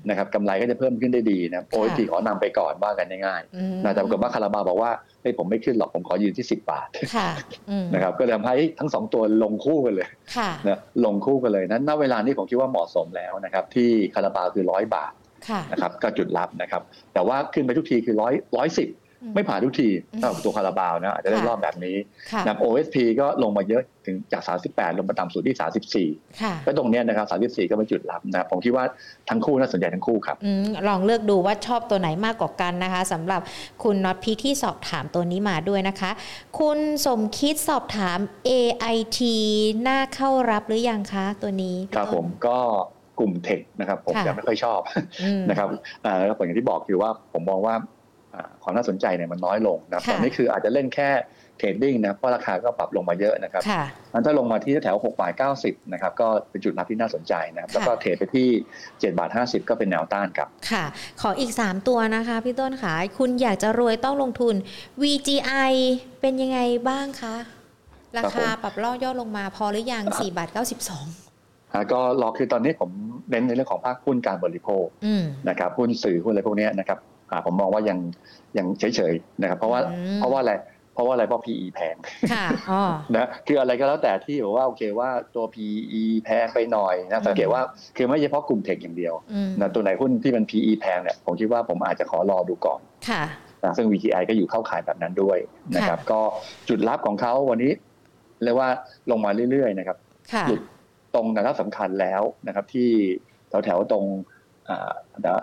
[0.08, 4.90] นะครับกำไรก็จะเพิ่มขึ้นได้ดีนะ OSP ขอนำไปก่อนว่ากันง่ายอืมๆนะแต่ปรากฏว่าคาราบาวบอกว่า
[5.22, 7.30] เฮ้ยผมไม่ขึ้นหรอกผมขอยืนที่10บาทค่ะ
[7.70, 15.12] อืมนะครับก็เลยทำให้ทั้งสองตัวลงคู่กันเลยค่ะนะลงคู่กันเลยนั้นณเวลานี้ผมคิดว่าเหมาะสมแล้วนะครับที่คาราบาวคือร้อยบาท
[15.48, 16.82] ค่ะนะครับก็จุดรับนะครับ
[17.14, 18.88] แต่ว่าขึ้นไปทุกทีคือร้อยร้อยสิบ
[19.34, 21.96] ไม่ผ่านทุกทีอืมสำหรับตัวคาราบาวนะอาจจะได้ค่ะรอบแบบนี้
[22.32, 28.84] ค่ะนะครับ OSP ก็ลงมาเยอะถึงจาก 38 ลงมาต่ำสุดที่ 34ค่ะก็ตรงเนี้ยนะครับ 34 ก็เป็นจุดรับนะครับผมคิดว่า
[29.28, 33.40] ทั้งคู่น่าสนใจทั้งคู่ครับอืมลองเลือกดูว่าชอบตัวไหนมากกว่ากันนะคะสำหรับ
[33.82, 36.10] คุณน็อตพีที่สอบถามตัวนี้มาด้วยนะคะ
[36.58, 38.18] คุณสมคิดสอบถาม
[38.48, 39.18] AIT
[39.88, 42.58] น่าเข้ารับหรือยังคะตัวนี้ครับผมก็
[43.20, 44.80] กลุ่มเทคนะครับผมค่ะจะไม่ค่อยชอบ
[45.22, 45.68] อืมนะครับ
[46.04, 47.93] อ่าแล้วผมอย่างที่บอกคือว่าผมมองว่าอ่า
[48.62, 51.10] ความน่าสนใจเนี่ยมันน้อยลงนะครับค่ะตอนนี้คืออาจจะเล่นแค่
[51.58, 53.82] เทรดดิ้งนะครับเพราะราคาก็ปรับลงมาเยอะนะครับค่ะ
[54.12, 55.32] มันถ้าลงมาที่แถว6บาท
[55.62, 58.48] 90นะครับก็เป็นจุดรับที่น่าสนใจนะครับค่ะแล้วก็เทรดไปที่
[58.82, 60.84] 7บาท50 ก็เป็นแนวต้านครับค่ะ
[61.20, 64.54] ขออีก 3 ตัวนะคะพี่ต้นค่ะคุณอยากจะรวยต้องลงทุน
[65.02, 65.72] VGI
[66.20, 66.58] เป็นยังไง
[66.88, 67.34] บ้างคะ
[68.16, 72.90] ราครัคาบผมปรับล่อย่อลงมาพอหรือยัง4บาท92อ่าก็รอคือตอนนี้ผม
[73.30, 77.13] เน้นในเรื่องของภาคหุ้นการบริโภคอืมนะครับหุ้นสื่อหุ้นอะไรพวกเนี้ยนะครับอ่า
[77.46, 77.98] ผมมองว่ายัง
[78.58, 80.54] ยังเฉยๆนะครับ เพราะว่าอืมเพราะว่าอะไร
[80.94, 81.96] เพราะว่าอะไรเพราะ PE แพง
[82.32, 82.82] ค่ะอ๋อ
[83.16, 87.62] นะคืออะไรก็แล้วแต่ที่บอกว่าโอเคว่าตัว PE แพงไปหน่อยนะสังเกตว่า
[87.96, 93.22] คือไม่เฉพาะกลุ่มเทคอย่างเดียวอืมนะตัวไหนหุ้นที่มัน PE แพงเนี่ยผมคิดว่าผมอาจจะขอรอดูก่อนค่ะ
[93.64, 95.38] นะซึ่ง VTI ก็อยู่เข้าขายแบบนั้นด้วย
[95.76, 96.20] นะครับ ก็
[96.68, 97.70] จุดรับของเขาวันนี้
[98.44, 98.68] เรียกว่า
[99.10, 99.96] ลงมาเรื่อยๆนะครับ
[100.32, 100.60] ค่ะหลุด
[101.14, 102.90] ตรงแนวรับสำคัญแล้วนะครับ ที่
[103.64, 104.04] แถวๆตรง
[104.68, 104.92] อ่า
[105.24, 105.42] อ่า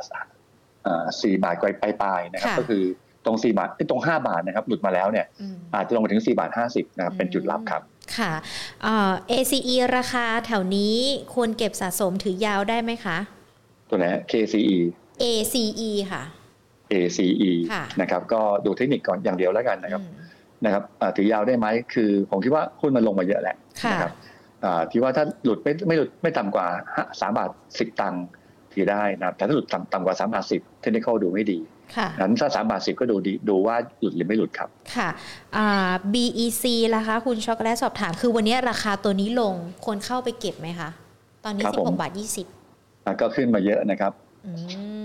[1.22, 2.84] สี่บาทไปปลายๆนะครับค่ะก็คือ
[3.26, 7.82] ตรงสี่บาทเอ้ยตรงห้าบาทนะครับหลุดมาแล้วเนี่ยอืมอาจจะลงมาถึงสี่บาทห้าสิบนะครับเป็นจุดรับครับ
[8.18, 8.32] ค่ะ
[8.84, 10.96] เอ่อ ACE ราคาแถวนี้
[11.34, 13.18] ควรเก็บสะสมถือยาวได้ไหมคะ
[13.90, 14.78] ตัวไหน KCE
[15.24, 16.24] ACE ค่ะ
[16.92, 20.16] ACE ค่ะนะครับก็ดูเทคนิคก่อนอย่างเดียวแล้วกันนะครับอืม
[20.66, 24.12] นะครับอ่าถือยาวได้ไหมคือ ผมคิดว่าหุ้นมันลงมาเยอะแหละค่ะนะครับ
[24.66, 26.68] อ่าที่ว่าถ้าหลุดไม่ไม่หลุดไม่ต่ำกว่า
[27.20, 28.26] สามบาทสิบตังค์
[28.74, 31.60] ถือได้นะครับแต่ถ้าหลุดต่ำต่ำกว่า3บาท10เทคนิคดูไม่ดี
[31.96, 35.10] ค่ะนั้นถ้า3บาท10ก็ดูดีดูว่าหลุดหรือไม่หลุดครับ ค่ะ
[35.56, 36.64] อ่า BEC
[36.96, 39.54] ล่ะคะ คุณช็อกโกแลตสอบถาม คือวันนี้ราคาตัวนี้ลง
[39.86, 40.90] คนเข้าไปเก็บไหมคะ
[41.46, 44.14] ตอนนี้ครับผม16บาท20อะก็ขึ้นมาเยอะนะครับ
[44.46, 44.52] อื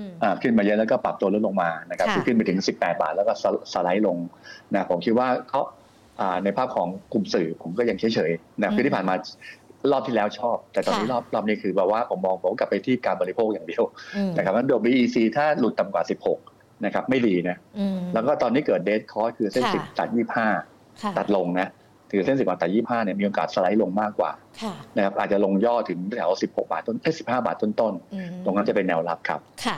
[0.02, 4.16] มอ่าขึ้นมาเยอะแล้วก็ปรับตัวลดลงมานะครับค่ะคือขึ้นไปถึง 18 บาทแล้วก็สสไลด์ลง
[4.74, 5.60] นะผมคิดว่าเขา
[6.20, 9.14] อ่าในภาพของกลุ่มสื่อผมก็ยังเฉยๆนะคือที่ผ่านมา
[9.92, 13.82] รอบที่แล้วชอบ แต่ตอนนี้รอบรอบนี้คือแบบว่าผมมองผมกลับไปที่การบริโภคอย่างเดียว
[14.16, 16.04] อืมนะครับว่าโดย BEC ถ้าหลุดต่ำกว่า
[16.44, 20.48] 16 นะครับ ไม่ดีนะอืมแล้วก็ตอนนี้เกิดเดทคอร์สคือเส้นค่ะสิบตัดยี่ห้า
[21.02, 21.68] ค่ะตัดลงนะ
[22.10, 24.30] ถือเส้นสิบตัดยี่ห้าเนี่ยมีโอกาสสไลด์ลงมากกว่า
[24.62, 29.76] ค่ะนะครับอาจจะลงย่อถึงแถวสิบหกบาทต้นเอ้สิบห้าบาทต้นอืมๆตรงนั้นจะเป็นแนวรับครับค่ะ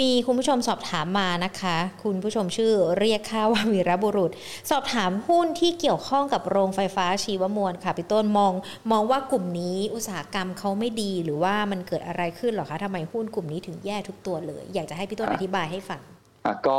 [0.00, 4.30] มีคุณผู้ชมสอบถามมานะคะ คุณผู้ชมชื่อเรียกค่าว่าวีรบุรุษ
[4.70, 8.52] สอบถามหุ้นที่เกี่ยวข้องกับโรงไฟฟ้าชีวมวลค่ะพี่ต้นมอง
[8.92, 16.00] มองว่ากลุ่มนี้อุตสาหกรรมเขาไม่ดีหรือว่ามันเกิดอะไรขึ้นเหรอคะทำไมหุ้นกลุ่มนี้ถึงแย่ทุกตัวเลย อยากจะให้พี่ต้นอธิบายให้ฟัง
[16.46, 16.78] อะก็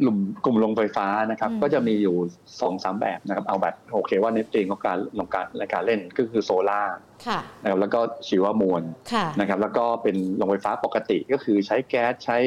[0.00, 2.16] กลุ่มกลุ่มโรงไฟฟ้านะครับอืมก็จะมีอยู่
[2.60, 6.82] สองสามแบบนะครับเอาแบบโอเคว่าในเองของการลงการในการเล่นก็คือโซล่า
[7.26, 8.82] ค่ะนะครับแล้วก็ชีวมวล
[9.12, 12.38] ค่ะนะครับ แล้วก็เป็นโรงไฟฟ้าปกติก็คือใช้แก๊สใช้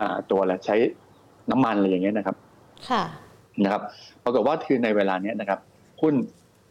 [0.00, 0.76] อ่าตัวอะไรใช้
[1.50, 2.36] น้ำมันอะไรอย่างเงี้ยนะครับ
[2.88, 3.02] ค่ะ
[3.62, 3.82] นะครับ
[4.24, 5.60] ปรากฏว่าคือในเวลาเนี้ยนะครับ
[6.00, 6.14] หุ้น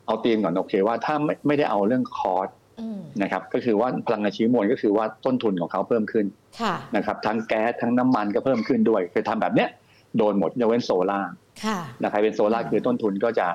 [0.05, 2.49] เอาเตียงก่อนโอเคว่าถ้าไม่ไม่ได้เอาเรื่องคอร์ส
[2.81, 6.25] อืมนะครับก็คือว่าพลังงานชีวมวลก็คือว่าต้นทุนของเขาเพิ่มขึ้น
[6.61, 9.69] ค่ะนะครับทั้งแก๊สทั้งน้ำมันก็เพิ่มขึ้นด้วยคือทำแบบเนี้ย
[10.17, 11.19] โดนหมดยกเว้นโซล่า
[11.63, 13.47] ค่ะนะใครเป็นโซล่าคือต้นทุนก็จะ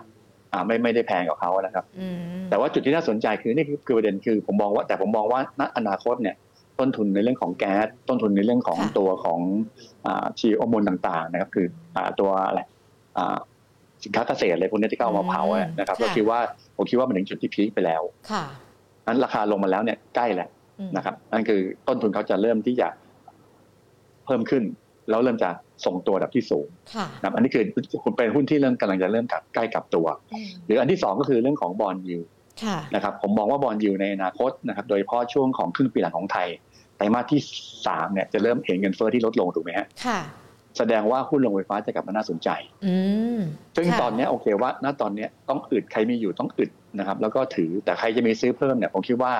[0.52, 2.18] อ่าไม่ไม่ได้แพงกว่าเขานะครับอืม
[2.50, 6.36] แต่ว่าจุดที่น่าสนใจคือนี่คือคือประเด็นคือ ผมมองว่าแต่ผมมองว่าณอนาคตเนี่ย
[6.80, 9.40] ต้นทุนในเรื่องของแก๊สต้นทุนในเรื่องของค่ะตัวของ
[10.06, 12.60] อาชีวมวลต่างๆ นะครับ คืออ่าตัวอะไร
[13.18, 13.36] อ่า
[14.04, 16.38] สินค้าเกษตรอะไรพวกนี้ที่เข้ามาเผาอะนะครับก็คิดว่า
[16.76, 18.44] ผมคิดว่ามันถึงจุดที่พีคไปแล้วค่ะ
[19.06, 20.48] นั้นราคาลงมาแล้วเนี่ยใกล้แล้ว
[20.80, 22.88] อืมนะครับนั่นคือต้นทุนเขาจะเริ่มที่จะ
[24.26, 24.62] เพิ่มขึ้น
[25.10, 25.50] แล้วเริ่มจะ
[25.84, 27.62] ส่งตัวระดับที่สูงค่ะนะครับอันนี้คือ
[28.16, 32.18] เป็นหุ้นที่เริ่มกำลังจะเริ่มกลับใกล้กลับตัวอืมหรืออันที่สองก็คือเรื่องของบอลยู
[32.64, 36.48] ค่ะนะครับผมมองว่าบอลยูในอนาคตนะครับโดยเฉพาะช่วงของครึ่งปีหลังของไทย
[36.96, 37.40] ไตรมาสที่
[37.86, 40.20] สามเนี่ยจะเริ่มเห็นเงินเฟ้อที่ลดลงถูกไหมฮะค่ะ
[40.78, 42.48] แสดงว่าหุ้นโรงไฟฟ้าจะกลับมาน่าสนใจ
[42.86, 42.94] อื
[43.36, 43.40] ม
[43.76, 49.32] ซึ่งค่ะตอนเนี้ยโอเคว่าณตอนเนี้ยต้องอึดใครมีอยู่ต้องอึดนะครับ แล้วก็ถือแต่ใครจะมีซื้อเพิ่มเนี่ยผมคิดว่า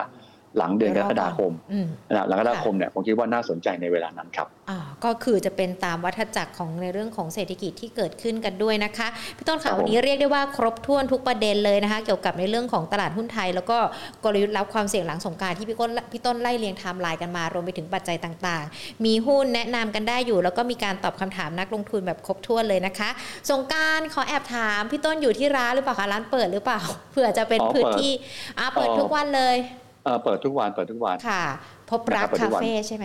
[0.59, 13.79] หลังเดือนกรกฎาคมอืมนะครับหลังกรกฎาคมเนี่ยผมคิดว่าน่าสนใจในเวลานั้นครับอ่าก็คือจะเป็นตามวัฏจักรของในเรื่องของเศรษฐกิจที่เกิดขึ้นกันด้วยนะคะพี่ต้นครัค่ะบผมวันนี้เรียกได้ว่าครบถ้วนทุกประเด็นเลยนะคะ เกี่ยวกับในเรื่องของตลาดหุ้นไทย แล้วก็
[14.25, 23.09] กลยุทธ์รับความเสี่ยงหลังสงกรารที่พี่ต้นพี่ต้นไล่เรียงไทม์ไลน์กันมารวมไปถึงปัจจัยต่างๆ มีหุ้นแนะนำกันได้อยู่ แล้วก็มีการตอบคำถามนักลงทุนแบบครบถ้วนเลยนะคะ
[23.51, 26.81] สงกรารขอแอบถามพี่ต้นอยู่ที่ร้านหรือเปล่าคะร้านเปิดหรือเปล่า
[27.13, 28.13] เผื่อจะเป็นอ๋อพื้นเปิดที่
[28.59, 29.57] อ่าเปิดอ๋อทุกวันเลย
[30.05, 31.45] เอ่อเปิดทุกวันเปิดทุกวันค่ะ
[31.91, 33.05] พบรักนะครับเปิดทุคากวันเฟ่ใช่ไหม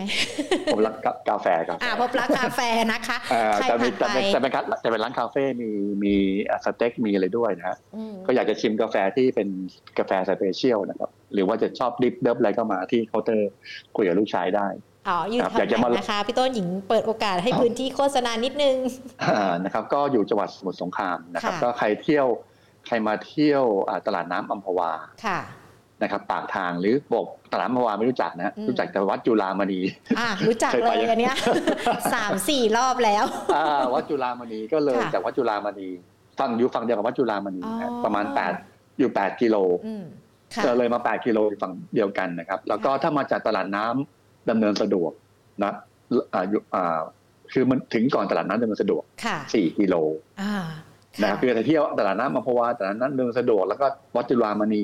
[0.72, 0.94] ผมรัก
[1.28, 5.70] กาแฟกาแฟอ่าพบรักคาเฟ่นะคะเอ่อใครจะมีผ่านจะไปเป็นจะเป็นร้านจะเป็นร้านคาเฟ่มี
[6.04, 6.14] มี
[6.64, 9.48] สเต็กมีอะไรด้วยนะฮะอืมก็อยากจะชิมกาแฟที่เป็น
[9.98, 13.50] กาแฟสเปเชียลนะครับ หรือว่าจะชอบดิฟเดิฟอะไรก็มาที่เคาน์เตอร์
[13.96, 14.66] คุยกับลูกชายได้
[15.08, 18.76] อ๋ออยู่ครับทางอยากจะไหนมานะคะพี่ต้นหญิงเปิดโอกาสให้พื้นที่โฆษณานิดนึง
[19.22, 22.26] อ่านะครับ ก็อยู่จังหวัดสมุทรสงครามนะครับค่ะก็ใครเที่ยว
[22.86, 24.90] ใครมาเที่ยวอ่าตลาดน้ำอัมพวา
[25.26, 25.40] ค่ะ
[26.02, 29.80] นะครับปากทางหรือบอกตลาดอัมพวาไม่รู้จักนะฮะอืมรู้จักแต่วัดจุฬามณี
[30.18, 31.34] อ่ารู้จักเคยเลไปยยังอันเนี้ย
[32.14, 33.24] สามสี่รอบแล้ว
[33.56, 35.88] อ่าวัดจุฬามณีก็เลยค่ะจากวัดจุฬามณี
[36.38, 38.52] ฝั่งอยู่ฝั่งเดียวกับวัดจุฬามณีนะฮะอ๋อประมาณแปด
[38.98, 40.04] อยู่แปดกิโลอืม
[40.54, 45.12] ค่ะเจอเลยมา8กิโลอยู่ฝั่งเดียวกันนะครับ แล้วก็ถ้ามาจากตลาดน้ำดำเนินสะดวก
[45.64, 45.72] นะ
[46.34, 47.00] อ่าอยู่อ่า
[47.52, 49.94] คือมันถึงก่อนตลาดน้ำดำเนินสะดวกค่ะ4กิโล
[50.42, 50.54] อ่า
[51.20, 53.86] นะครับคือถ้าเที่ยวตลาดน้ำอัมพวาตลาดน้ำดำเนินสะดวกแล้วก็
[54.16, 54.82] วัดจุฬามณี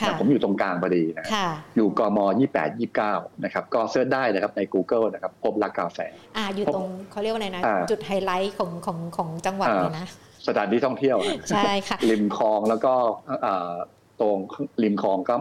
[0.00, 2.18] ค่ะนะผมอยู่ตรงกลางพอดีนะค่ะอยู่กม
[2.56, 2.68] 28
[3.04, 5.98] 29นะครับ ก็เสิร์ชได้นะครับใน Google นะครับ พบรักกาแฟ
[6.36, 10.06] อ่าอยู่ตรงเขาเรียกว่าอะไรนะอ่าจุดไฮไลท์ของของของจังหวัดอ่าเลยนะ
[10.48, 12.94] สถานที่ท่องเที่ยวนะใช่ค่ะ ริมคลองแล้วก็
[13.46, 13.72] อ่า
[14.20, 14.36] ตรง
[14.82, 15.34] ริมคลองก็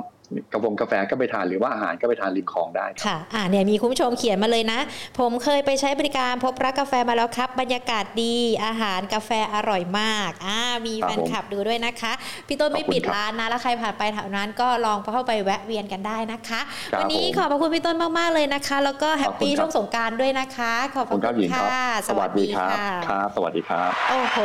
[0.54, 4.80] กาแฟกาแฟก็ไปทานหรือว่าอาหารก็ไปทานริมคลองได้ครับค่ะอ่าเนี่ยมีคุณผู้ชมเขียนมาเลยนะ
[5.20, 12.14] ผมเคยไปใช้บริการพบรักกาแฟมาแล้วครับ บรรยากาศดีอาหารกาแฟอร่อยมากอ่ามีครับแฟนคลับดูด้วยนะคะ
[12.48, 16.62] พี่ต้นไม่ขอบคุณปิดครับร้านนะแล้วใครผ่านไปแถวนั้นก็ลองเข้าไปแวะเวียนกันได้นะคะ
[16.94, 24.38] ครับวันี้ผมขอบพระคุณพี่ต้นมากๆเลยนะคะ แล้วก็แฮปปี้ขอบคุณครับช่วงสงกรารด้วยนะคะ ขอบขพอบระคุณคคุรับหญิณงครับค่ะสวัสดีครับค่ะครับ สวัสดีครับ โอ้โห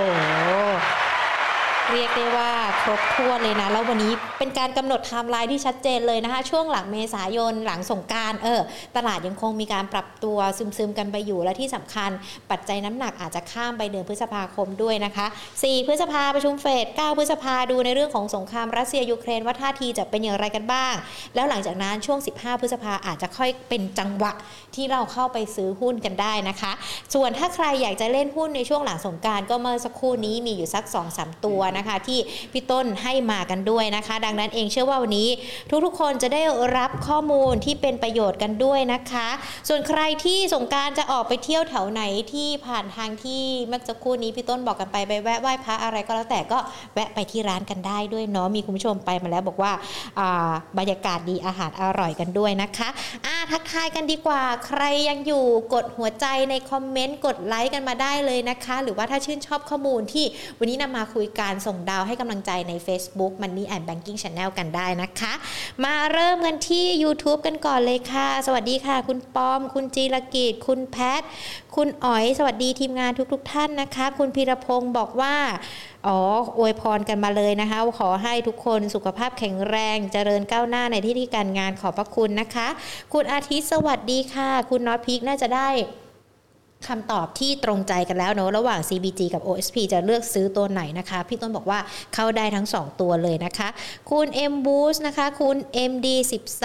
[1.91, 2.51] เรียกได้ว่า
[2.83, 8.61] ครบถ้วนเลยนะ แล้ววันนี้เป็นการกำหนดไทม์ไลน์ที่ชัดเจนเลยนะคะ ช่วงหลังเมษายนหลังสงกรานต์เออ
[8.97, 12.11] ตลาดยังคงมีการปรับตัวซึมๆกันไปอยู่และที่สำคัญ
[12.51, 15.27] ปัจจัยน้ำหนักอาจจะข้ามไปเดือนพฤษภาคมด้วยนะคะ
[15.59, 20.95] 4 พฤษภาประชุมเฟด 9 พฤษภาดูในเรื่องของสงครามรัสเซียยูเครนว่าท่าทีจะเป็นอย่างไรกันบ้าง
[21.35, 24.33] แล้วหลังจากนั้นช่วง 15 พฤษภาอาจจะค่อยเป็นจังหวะ
[24.75, 26.73] ที่เราเข้าไปซื้อหุ้นกันได้นะคะ
[27.15, 32.19] ส่วนถ้าใครอยากจะเล่นหุ้นในช่วงหลังสงการก็เมื่อสักครู่นี้มีอยู่สัก2-3ตัวนะคะ ที่
[32.53, 35.29] พี่ต้นให้มากันด้วยนะคะ ดังนั้นเองเชื่อว่าวันนี้
[35.85, 36.43] ทุกๆ คนจะได้
[36.77, 39.29] รับข้อมูลที่เป็นประโยชน์กันด้วยนะคะ
[39.69, 42.03] ส่วนใครที่สงการจะออกไปเที่ยวแถวไหน
[42.33, 46.59] ที่ผ่านทางที่เมื่อสักครู่นี้พี่ต้นบอกกันไปไปแวะไหว้พระอะไรก็แล้วแต่ก็
[46.95, 49.73] แวะไปที่ร้านกันได้ด้วยเนาะมีคุณผู้ชมไปมาแล้วบอกว่า
[50.79, 52.89] บรรยากาศดีอาหารอร่อยกันด้วยนะคะ
[53.27, 55.45] อาทักทายกันดีกว่า ใครยังอยู่
[55.75, 60.25] กดหัวใจในคอมเมนต์กดไลค์กันมาได้เลยนะคะ หรือว่าถ้าชื่นชอบข้อมูลที่
[60.59, 65.33] วันนี้นำมาคุยการส่งดาวให้กำลังใจใน Facebook Money and Banking Channel กันได้นะคะ
[65.85, 71.23] มาเริ่มกันที่ YouTube กันก่อนเลยค่ะ สวัสดีค่ะ คุณปอม คุณจีรกิจ คุณแพท
[71.77, 75.35] คุณอ๋อย สวัสดีทีมงานทุกๆทท่านนะคะ คุณพีรพงศ์บอกว่า
[76.07, 76.19] อ๋อ
[76.59, 82.69] อวยพรกันมาเลยนะคะ ขอให้ทุกคนสุขภาพแข็งแรง เจริญก้าวหน้าในที่ที่การงานขอบพระคุณนะคะ
[83.13, 85.69] คุณอาทิตย์สวัสดีค่ะ คุณน็อตพีกน่าจะได้
[86.89, 91.79] คำตอบที่ตรงใจกันแล้วเนอะระหว่าง CBG กับ OSP จะเลือกซื้อตัวไหนนะคะ พี่ต้นบอกว่า
[92.15, 93.69] เข้าได้ทั้ง 2 ตัวเลยนะคะ
[94.11, 95.57] คุณ M Boost นะคะ คุณ
[95.91, 96.09] MD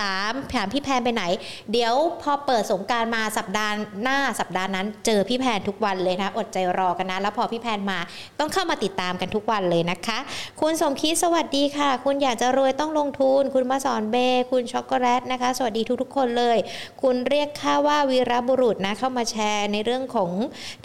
[0.01, 1.24] 13ถามพี่แพนไปไหน
[1.72, 7.99] เดี๋ยวพอเปิดสงการมาสัปดาห์หน้าสัปดาห์นั้น เจอพี่แพนทุกวันเลยนะ อดใจรอกันนะ แล้วพอพี่แพนมา
[8.39, 10.18] ต้องเข้ามาติดตามกันทุกวันเลยนะคะ
[10.61, 14.15] คุณสมคิดสวัสดีค่ะ คุณอยากจะรวยต้องลงทุน คุณมาสอนเบ
[14.51, 16.57] คุณช็อกโกแลตนะคะ สวัสดีทุกๆ คนเลย
[17.01, 20.32] คุณเรียกค่าว่าวีรบุรุษนะเข้ามาแชร์ในเรื่องของ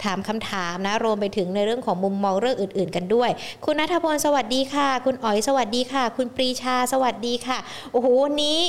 [0.03, 3.29] ถามคำถามนะรวมไปถึงในเรื่องของมุมมองเรื่องอื่น ๆ กันด้วย
[3.65, 7.57] คุณนัทพลสวัสดีค่ะ คุณอ๋อยสวัสดีค่ะ คุณปรีชาสวัสดีค่ะ
[7.91, 8.59] โอ้โหวันนี้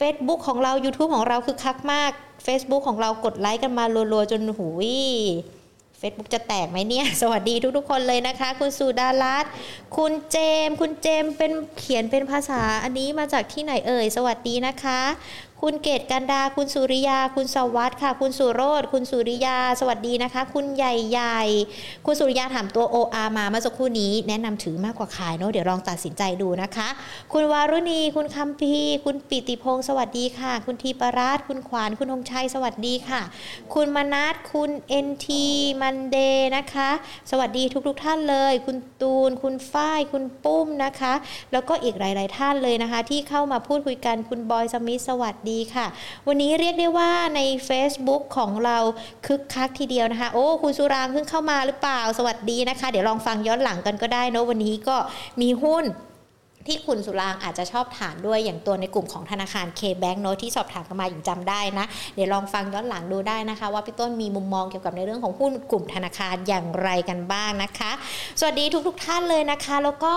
[0.00, 2.10] Facebook ของเรา YouTube ของเราคือคักมาก
[2.46, 4.90] Facebook ของเรากดไลค์กันมารัวๆจนหูย
[6.00, 9.44] Facebook จะแตกไหมเนี่ย สวัสดีทุกๆ คนเลยนะคะ คุณสุดารัต
[9.96, 15.00] คุณเจม คุณเจมเป็นเขียนเป็นภาษาอันนี้มาจากที่ไหนเอ่ย สวัสดีนะคะ
[15.62, 21.40] คุณเกตกันดา คุณสุริยา คุณสวัสดิ์ค่ะ คุณสุโรธคุณสุริยา สวัสดีนะคะ คุณใหญ่ใหญ่
[22.06, 26.88] คุณสุริยาถามตัว OR มาเมื่อสักครู่นี้ แนะนำถือมากกว่าขายเนาะเดี๋ยวลองตัดสินใจดูนะคะ
[27.32, 28.74] คุณวารุณี คุณคำพี
[29.04, 33.20] คุณปิติพงศ์สวัสดีค่ะ คุณทีปราชคุณขวาน คุณธงชัย สวัสดีค่ะ
[33.74, 35.46] คุณมนัทคุณเอ็นที
[35.80, 36.90] มันเดย์นะคะ
[37.30, 41.14] สวัสดีทุกๆทท่านเลย คุณตูน คุณฝ้าย คุณปุ้มนะคะ
[41.52, 45.86] แล้วก็อีกหลาย ๆ ท่านเลยนะคะ ที่เข้ามาพูดคุยกัน คุณบอยสมิธ สวัสดีดีค่ะ
[46.28, 48.78] วันนี้เรียกได้ว่าใน Facebook ของเรา
[49.26, 54.96] คึกคักทีเดียวนะคะ โอ้ คุณสุรางเพิ่งเข้ามาหรือเปล่า สวัสดีนะคะ เดี๋ยวลองฟังย้อนหลังกันก็ได้นะวันนี้ก็
[55.40, 55.84] มีหุ้น
[56.66, 67.92] ที่คุณสุรางอาจจะชอบถามด้วยอย่างตัวในกลุ่มของธนาคาร K-Bank โน้ตที่สอบถามกันมาอย่างจำได้นะ เดี๋ยวลองฟังย้อนหลังดูได้นะคะ ว่าพี่ต้นมีมุมมองเกี่ยวกับในเรื่องของหุ้นกลุ่มธนาคารอย่างไรกันบ้างนะคะ
[68.40, 70.14] สวัสดีทุกๆทท่านเลยนะคะ แล้วก็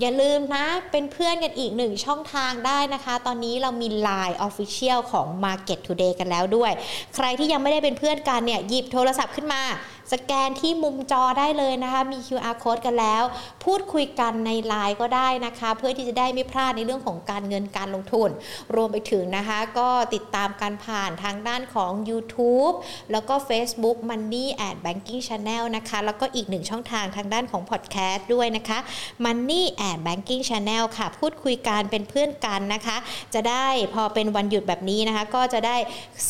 [0.00, 6.72] อย่าลืมนะ เป็นเพื่อนกันอีกหนึ่งช่องทางได้นะคะ ตอนนี้เรามี Line Official ของ Market Today กันแล้วด้วย
[7.14, 9.62] ใครที่ยังไม่ได้เป็นเพื่อนกันเนี่ยหยิบโทรศัพท์ขึ้นมา
[10.12, 13.22] สแกนที่มุมจอได้เลยนะคะมี QR code กันแล้ว
[13.64, 18.30] พูดคุยกันในไลน์ก็ได้นะคะ เพื่อที่จะได้ไม่พลาดในเรื่องของการเงินการลงทุน
[18.74, 22.74] รวมไปถึงนะคะก็ติดตามการผ่านทางด้านของ YouTube
[23.12, 28.78] แล้วก็ Facebook Money and Banking Channel นะคะ แล้วก็อีกหนึ่งช่องทางทางด้านของ Podcast ด้วยนะคะ
[29.24, 32.96] Money and Banking Channel ค่ะ พูดคุยกันเป็นเพื่อนกันนะคะ
[33.34, 35.76] จะได้พอเป็นวันหยุดแบบนี้นะคะ ก็จะได้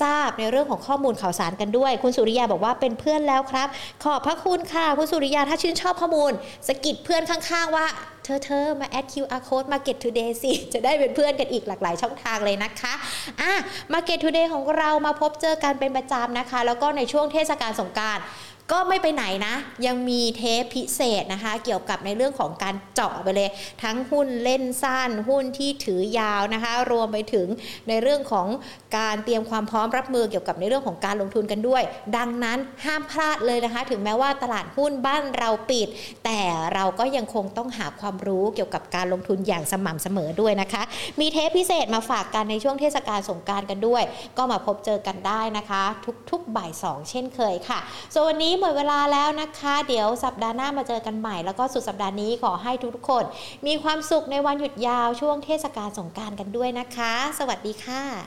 [0.01, 3.66] ทราบในเรื่องของข้อมูลข่าวสารกันด้วย คุณสุริยาบอกว่าเป็นเพื่อนแล้วครับ
[4.05, 6.33] ขอบพระคุณค่ะ คุณสุริยาถ้าชื่นชอบข้อมูล
[6.69, 7.87] สกิดเพื่อนข้างๆ ว่า
[8.25, 12.93] เธอเธอมาแอด QR code Market Today สิ จะได้เป็นเพื่อนกันอีกหลากหลายช่องทางเลยนะคะ
[13.41, 13.53] อะ
[13.93, 18.19] Market Today ของเรามาพบเจอกันเป็นประจำนะคะ แล้วก็ในช่วงเทศกาลสงการ
[18.73, 19.55] ก็ไม่ไปไหนนะ
[19.87, 23.49] ยังมีเทปพิเศษนะคะ เกี่ยวกับในเรื่องของการเจาะไปเลย
[23.83, 27.47] ทั้งหุ้นเล่นสั้นหุ้นที่ถือยาวนะคะ รวมไปถึง
[27.89, 28.47] ในเรื่องของ
[28.99, 31.83] การเตรียมความพร้อมรับมือเกี่ยวกับในเรื่องของการลงทุนกันด้วย
[32.17, 35.89] ดังนั้นห้ามพลาดเลยนะคะ ถึงแม้ว่าตลาดหุ้นบ้านเราปิด
[36.25, 36.41] แต่
[36.75, 40.83] เราก็ยังคงต้องหาความรู้เกี่ยวกับการลงทุนอย่างสม่ำเสมอด้วยนะคะ
[41.21, 44.03] มีเทปพิเศษมาฝากกันในช่วงเทศกาลสงการกันด้วย
[44.39, 45.83] ก็มาพบเจอกันได้นะคะ
[46.31, 47.79] ทุกๆบ่าย2เช่นเคยค่ะ
[48.15, 53.25] ส่วนวันนี้หมดเวลาแล้วนะคะ เดี๋ยวสัปดาห์หน้ามาเจอกันใหม่ แล้วก็สุดสัปดาห์นี้ขอให้ทุกคน
[53.67, 58.27] มีความสุขในวันหยุดยาวช่วงเทศกาลสงการกันด้วยนะคะ สวัสดีค่ะ